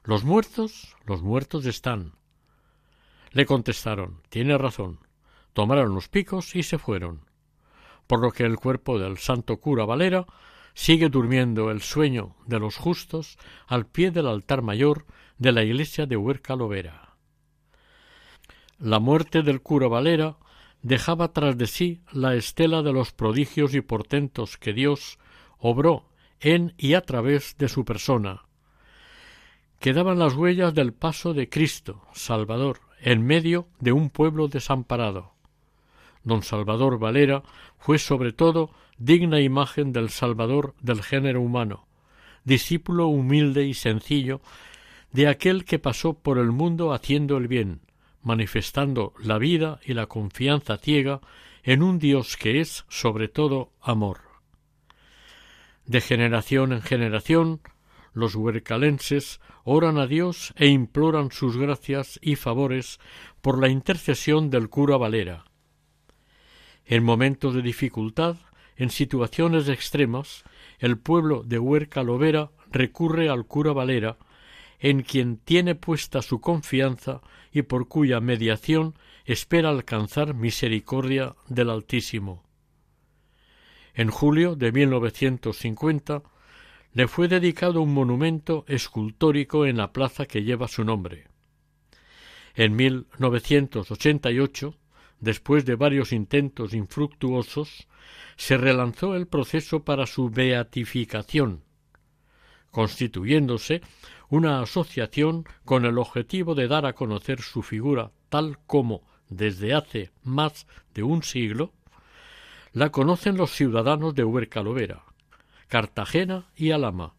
[0.03, 2.15] Los muertos, los muertos están.
[3.31, 5.04] Le contestaron Tiene razón
[5.55, 7.21] tomaron los picos y se fueron,
[8.07, 10.27] por lo que el cuerpo del santo cura Valera
[10.73, 15.05] sigue durmiendo el sueño de los justos al pie del altar mayor
[15.37, 17.15] de la iglesia de Huerca Lovera.
[18.79, 20.35] La muerte del cura Valera
[20.81, 25.19] dejaba tras de sí la estela de los prodigios y portentos que Dios
[25.57, 26.09] obró
[26.41, 28.43] en y a través de su persona.
[29.79, 35.34] Quedaban las huellas del paso de Cristo, Salvador, en medio de un pueblo desamparado
[36.25, 37.43] don Salvador Valera
[37.77, 41.87] fue sobre todo digna imagen del Salvador del género humano,
[42.43, 44.41] discípulo humilde y sencillo
[45.13, 47.79] de aquel que pasó por el mundo haciendo el bien,
[48.21, 51.21] manifestando la vida y la confianza ciega
[51.63, 54.19] en un Dios que es sobre todo amor.
[55.85, 57.61] De generación en generación,
[58.13, 62.99] los huercalenses oran a Dios e imploran sus gracias y favores
[63.41, 65.45] por la intercesión del cura Valera,
[66.85, 68.37] en momentos de dificultad,
[68.77, 70.43] en situaciones extremas,
[70.79, 74.17] el pueblo de Huerca Lovera recurre al cura Valera,
[74.79, 77.21] en quien tiene puesta su confianza
[77.51, 82.43] y por cuya mediación espera alcanzar misericordia del Altísimo.
[83.93, 86.23] En julio de 1950
[86.93, 91.27] le fue dedicado un monumento escultórico en la plaza que lleva su nombre.
[92.55, 94.75] En 1988
[95.19, 97.87] después de varios intentos infructuosos,
[98.35, 101.63] se relanzó el proceso para su beatificación,
[102.71, 103.81] constituyéndose
[104.29, 110.11] una asociación con el objetivo de dar a conocer su figura tal como, desde hace
[110.23, 111.71] más de un siglo,
[112.73, 115.03] la conocen los ciudadanos de Huercalovera,
[115.67, 117.13] Cartagena y Alama,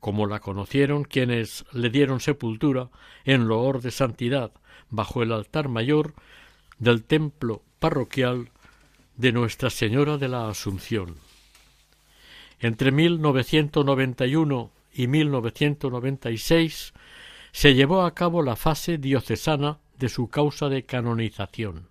[0.00, 2.90] como la conocieron quienes le dieron sepultura
[3.24, 4.52] en loor de santidad
[4.90, 6.14] bajo el altar mayor
[6.78, 8.50] del templo parroquial
[9.16, 11.16] de Nuestra Señora de la Asunción.
[12.60, 16.92] Entre 1991 y 1996
[17.52, 21.88] se llevó a cabo la fase diocesana de su causa de canonización.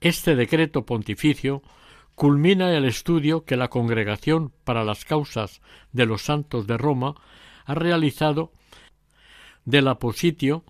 [0.00, 1.62] Este decreto pontificio
[2.14, 5.60] culmina el estudio que la Congregación para las Causas
[5.92, 7.14] de los Santos de Roma
[7.64, 8.52] ha realizado
[9.64, 10.64] del apositio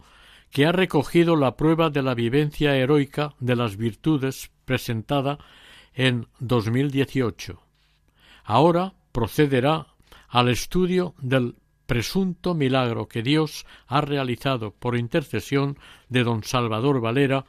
[0.51, 5.39] que ha recogido la prueba de la vivencia heroica de las virtudes presentada
[5.95, 7.61] en 2018.
[8.45, 9.89] Ahora procederá
[10.29, 15.79] al estudio del presunto milagro que Dios ha realizado por intercesión
[16.09, 17.47] de don Salvador Valera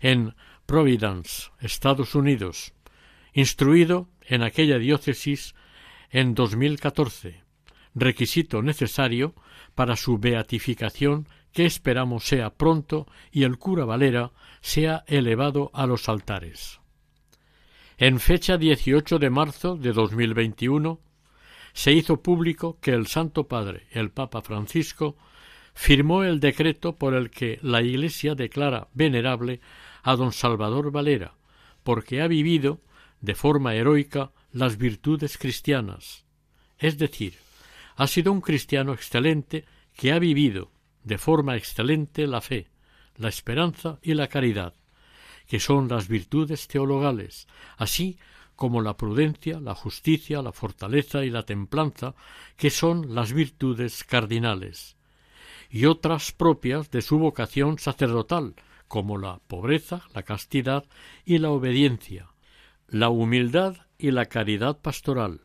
[0.00, 0.34] en
[0.66, 2.74] Providence, Estados Unidos,
[3.32, 5.54] instruido en aquella diócesis
[6.10, 7.42] en 2014,
[7.94, 9.34] requisito necesario
[9.76, 14.30] para su beatificación que esperamos sea pronto y el cura Valera
[14.60, 16.80] sea elevado a los altares.
[17.96, 21.00] En fecha 18 de marzo de 2021
[21.72, 25.16] se hizo público que el Santo Padre, el Papa Francisco,
[25.72, 29.62] firmó el decreto por el que la Iglesia declara venerable
[30.02, 31.36] a don Salvador Valera,
[31.84, 32.82] porque ha vivido
[33.22, 36.26] de forma heroica las virtudes cristianas,
[36.78, 37.38] es decir,
[37.96, 40.75] ha sido un cristiano excelente que ha vivido
[41.06, 42.66] de forma excelente la fe,
[43.16, 44.74] la esperanza y la caridad,
[45.46, 47.46] que son las virtudes teologales,
[47.76, 48.18] así
[48.56, 52.16] como la prudencia, la justicia, la fortaleza y la templanza,
[52.56, 54.96] que son las virtudes cardinales,
[55.70, 58.56] y otras propias de su vocación sacerdotal,
[58.88, 60.84] como la pobreza, la castidad
[61.24, 62.30] y la obediencia,
[62.88, 65.42] la humildad y la caridad pastoral,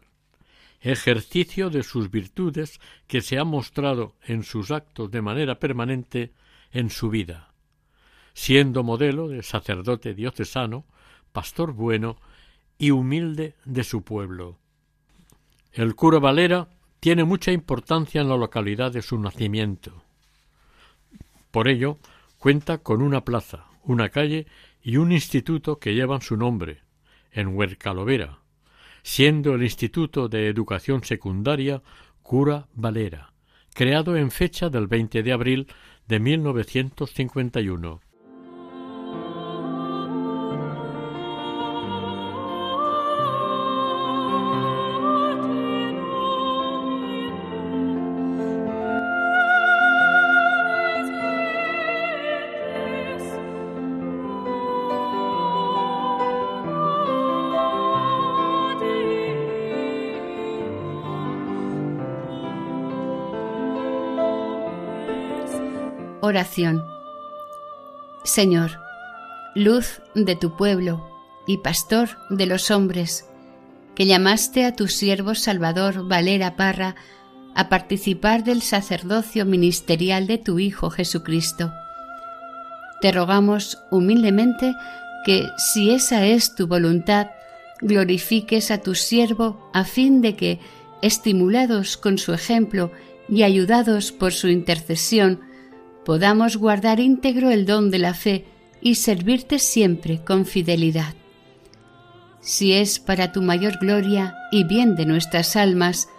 [0.82, 6.34] ejercicio de sus virtudes que se ha mostrado en sus actos de manera permanente
[6.72, 7.54] en su vida,
[8.34, 10.86] siendo modelo de sacerdote diocesano,
[11.32, 12.18] pastor bueno
[12.78, 14.58] y humilde de su pueblo.
[15.72, 16.68] El cura Valera
[17.00, 20.04] tiene mucha importancia en la localidad de su nacimiento.
[21.52, 21.98] Por ello,
[22.38, 24.48] cuenta con una plaza, una calle
[24.82, 26.82] y un instituto que llevan su nombre,
[27.32, 28.41] en Huercalovera,
[29.04, 31.82] siendo el Instituto de Educación Secundaria
[32.22, 33.34] Cura Valera,
[33.74, 35.68] creado en fecha del 20 de abril
[36.08, 38.02] de 1951.
[66.32, 66.86] Oración.
[68.24, 68.80] Señor,
[69.54, 71.06] luz de tu pueblo
[71.46, 73.26] y pastor de los hombres,
[73.96, 76.96] que llamaste a tu siervo Salvador Valera Parra
[77.54, 81.74] a participar del sacerdocio ministerial de tu Hijo Jesucristo.
[83.02, 84.74] Te rogamos humildemente
[85.26, 87.28] que, si esa es tu voluntad,
[87.82, 90.62] glorifiques a tu siervo a fin de que,
[91.02, 92.90] estimulados con su ejemplo
[93.28, 95.51] y ayudados por su intercesión,
[96.06, 98.46] podamos guardar íntegro el don de la fe
[98.82, 101.14] y servirte siempre con fidelidad.
[102.42, 106.10] Si es para tu mayor gloria y bien de nuestras almas,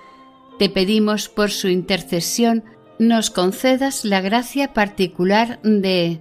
[0.58, 2.62] te pedimos por su intercesión
[2.98, 6.20] nos concedas la gracia particular de...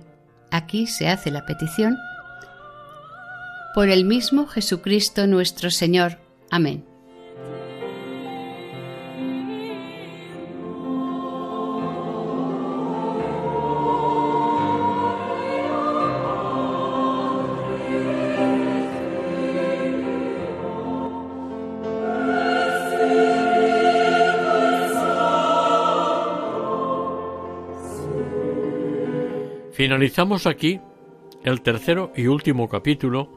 [0.49, 1.97] Aquí se hace la petición.
[3.75, 6.17] Por el mismo Jesucristo nuestro Señor.
[6.49, 6.90] Amén.
[29.81, 30.79] Finalizamos aquí
[31.43, 33.29] el tercero y último capítulo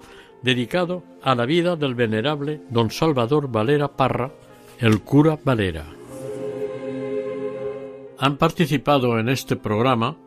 [0.43, 4.31] dedicado a la vida del venerable don Salvador Valera Parra,
[4.79, 5.87] el cura Valera.
[8.19, 10.19] Han participado en este programa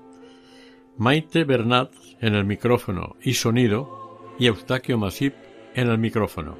[0.98, 5.36] Maite Bernat en el micrófono y sonido y Eustaquio Masip
[5.76, 6.58] en el micrófono.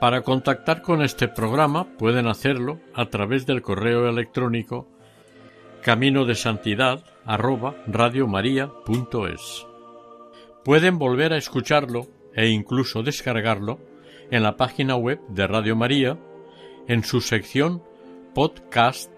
[0.00, 4.88] Para contactar con este programa pueden hacerlo a través del correo electrónico
[5.84, 9.66] camino de santidad arroba radiomaria.es.
[10.64, 13.78] Pueden volver a escucharlo e incluso descargarlo
[14.30, 16.18] en la página web de Radio María,
[16.86, 17.82] en su sección
[18.34, 19.10] podcast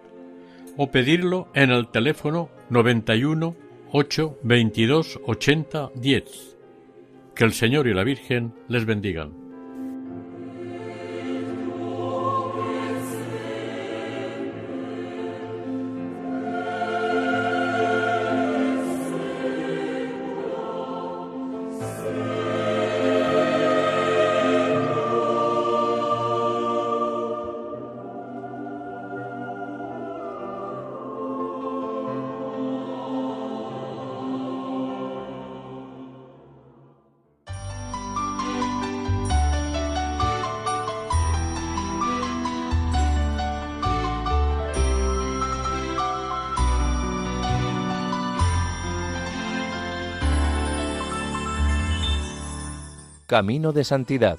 [0.77, 3.57] o pedirlo en el teléfono 91
[3.93, 6.57] 8 22 80 10.
[7.35, 9.42] Que el Señor y la Virgen les bendigan.
[53.33, 54.39] Camino de Santidad.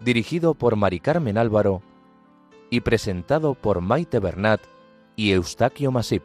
[0.00, 1.82] Dirigido por Mari Carmen Álvaro
[2.70, 4.62] y presentado por Maite Bernat
[5.16, 6.24] y Eustaquio Masip.